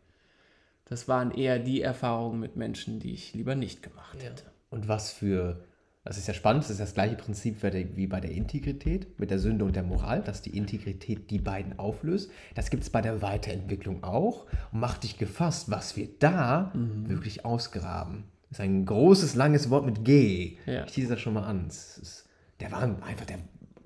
das 0.86 1.08
waren 1.08 1.32
eher 1.32 1.58
die 1.58 1.82
Erfahrungen 1.82 2.40
mit 2.40 2.56
Menschen, 2.56 3.00
die 3.00 3.12
ich 3.14 3.34
lieber 3.34 3.56
nicht 3.56 3.82
gemacht 3.82 4.22
hätte. 4.22 4.44
Und 4.70 4.88
was 4.88 5.12
für, 5.12 5.64
das 6.04 6.20
ist 6.20 6.28
ja 6.28 6.36
spannend, 6.36 6.64
das 6.66 6.70
ist 6.70 6.80
das 6.80 6.94
gleiche 6.94 7.16
Prinzip 7.16 7.64
wie 7.64 8.06
bei 8.06 8.20
der 8.20 8.30
Integrität, 8.32 9.20
mit 9.20 9.32
der 9.32 9.40
Sünde 9.40 9.66
und 9.66 9.76
der 9.76 9.82
Moral, 9.82 10.22
dass 10.22 10.44
die 10.44 10.56
Integrität 10.56 11.32
die 11.32 11.40
beiden 11.40 11.80
auflöst. 11.80 12.30
Das 12.54 12.70
gibt 12.70 12.84
es 12.84 12.92
bei 12.92 13.02
der 13.02 13.24
Weiterentwicklung 13.24 14.04
auch. 14.04 14.46
Und 14.72 14.80
mach 14.80 15.00
dich 15.00 15.18
gefasst, 15.18 15.72
was 15.72 15.96
wir 15.98 16.08
da 16.20 16.72
Mhm. 16.76 17.10
wirklich 17.10 17.46
ausgraben. 17.46 18.26
Das 18.50 18.60
ist 18.60 18.64
ein 18.66 18.86
großes, 18.86 19.34
langes 19.34 19.72
Wort 19.72 19.88
mit 19.88 20.06
G. 20.06 20.58
Ja. 20.68 20.86
Ich 20.86 20.92
tease 20.92 21.10
das 21.10 21.20
schon 21.20 21.34
mal 21.34 21.46
an. 21.46 21.64
Das 21.68 21.98
ist, 21.98 22.23
der 22.64 22.72
war 22.72 22.82
einfach 22.82 23.26
der 23.26 23.40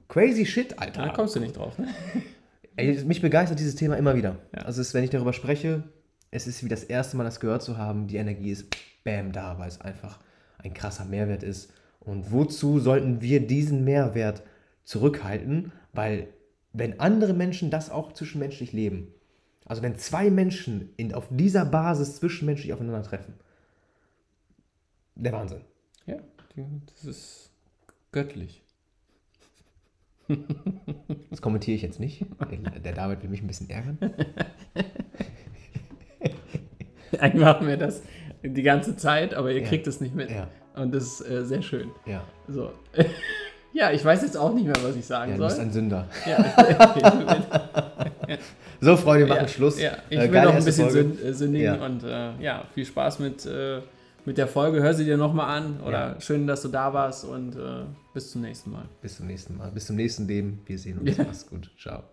crazy 0.07 0.45
shit, 0.45 0.77
Alter. 0.77 1.07
Da 1.07 1.09
kommst 1.09 1.35
du 1.35 1.39
nicht 1.39 1.57
drauf, 1.57 1.77
ne? 1.79 1.87
Ey, 2.75 3.03
mich 3.05 3.21
begeistert 3.21 3.59
dieses 3.59 3.73
Thema 3.73 3.97
immer 3.97 4.15
wieder. 4.15 4.37
Also, 4.51 4.81
es, 4.81 4.93
wenn 4.93 5.03
ich 5.03 5.09
darüber 5.09 5.33
spreche, 5.33 5.83
es 6.29 6.45
ist 6.45 6.63
wie 6.63 6.69
das 6.69 6.83
erste 6.83 7.17
Mal, 7.17 7.23
das 7.23 7.39
gehört 7.39 7.63
zu 7.63 7.77
haben. 7.77 8.07
Die 8.07 8.17
Energie 8.17 8.51
ist 8.51 8.67
bam 9.03 9.31
da, 9.31 9.57
weil 9.57 9.67
es 9.67 9.81
einfach 9.81 10.19
ein 10.59 10.75
krasser 10.75 11.05
Mehrwert 11.05 11.41
ist. 11.41 11.73
Und 11.99 12.31
wozu 12.31 12.79
sollten 12.79 13.21
wir 13.21 13.47
diesen 13.47 13.83
Mehrwert 13.83 14.43
zurückhalten? 14.83 15.71
Weil, 15.91 16.27
wenn 16.71 16.99
andere 16.99 17.33
Menschen 17.33 17.71
das 17.71 17.89
auch 17.89 18.13
zwischenmenschlich 18.13 18.73
leben, 18.73 19.07
also 19.65 19.81
wenn 19.81 19.97
zwei 19.97 20.29
Menschen 20.29 20.93
in, 20.97 21.15
auf 21.15 21.27
dieser 21.31 21.65
Basis 21.65 22.17
zwischenmenschlich 22.17 22.73
aufeinandertreffen, 22.73 23.33
der 25.15 25.33
Wahnsinn. 25.33 25.61
Ja, 26.05 26.17
das 26.93 27.05
ist 27.05 27.49
göttlich. 28.11 28.61
Das 31.29 31.41
kommentiere 31.41 31.75
ich 31.75 31.81
jetzt 31.81 31.99
nicht. 31.99 32.25
Der, 32.83 32.93
David 32.93 33.23
will 33.23 33.29
mich 33.29 33.41
ein 33.41 33.47
bisschen 33.47 33.69
ärgern. 33.69 33.97
Eigentlich 37.19 37.41
machen 37.43 37.67
wir 37.67 37.77
das 37.77 38.01
die 38.43 38.61
ganze 38.63 38.95
Zeit, 38.97 39.33
aber 39.33 39.51
ihr 39.51 39.61
Ja. 39.61 39.67
kriegt 39.67 39.87
es 39.87 40.01
nicht 40.01 40.13
mit. 40.15 40.29
Ja. 40.29 40.47
Und 40.75 40.93
das 40.93 41.03
ist 41.21 41.29
äh, 41.29 41.45
sehr 41.45 41.61
schön. 41.61 41.89
Ja, 42.05 42.23
So. 42.47 42.71
ja, 43.73 43.91
ich 43.91 44.03
weiß 44.03 44.21
jetzt 44.21 44.37
auch 44.37 44.53
nicht 44.53 44.65
mehr, 44.65 44.75
was 44.83 44.95
ich 44.95 45.05
sagen 45.05 45.31
ja 45.31 45.37
du 45.37 45.43
bist 45.43 45.55
soll. 45.55 45.65
ein 45.65 45.71
Sünder. 45.71 46.07
So, 48.79 48.95
Freunde, 48.95 49.25
wir 49.27 49.33
machen 49.35 49.47
Schluss. 49.47 49.81
Ja, 49.81 49.93
ich 50.09 50.17
Äh, 50.19 50.21
will 50.23 50.29
geile 50.29 50.49
noch 50.49 50.55
ein 50.55 50.63
bisschen 50.63 50.89
Folge. 50.89 51.27
äh, 51.27 51.33
sündigen 51.33 51.65
Ja. 51.79 51.83
und 51.85 52.03
äh, 52.03 52.31
ja, 52.43 52.63
viel 52.75 52.85
Spaß 52.85 53.17
mit, 53.19 53.43
äh, 53.47 53.79
mit 54.27 54.37
der 54.37 54.47
Folge. 54.47 54.83
Hör 54.83 54.93
sie 54.93 55.05
dir 55.05 55.17
nochmal 55.17 55.57
an 55.57 55.79
oder 55.81 56.13
Ja. 56.13 56.21
schön, 56.21 56.45
dass 56.45 56.61
du 56.61 56.67
da 56.67 56.93
warst 56.93 57.23
und 57.25 57.55
äh, 57.55 57.85
bis 58.13 58.31
zum 58.31 58.41
nächsten 58.41 58.71
Mal. 58.71 58.85
Bis 59.01 59.17
zum 59.17 59.25
nächsten 59.25 59.57
Mal. 59.57 59.71
Bis 59.71 59.87
zum 59.87 59.95
nächsten 59.95 60.27
Leben. 60.27 60.59
Wir 60.67 60.77
sehen 60.77 60.99
uns. 60.99 61.17
Ja. 61.17 61.23
Mach's 61.23 61.47
gut. 61.47 61.71
Ciao. 61.81 62.03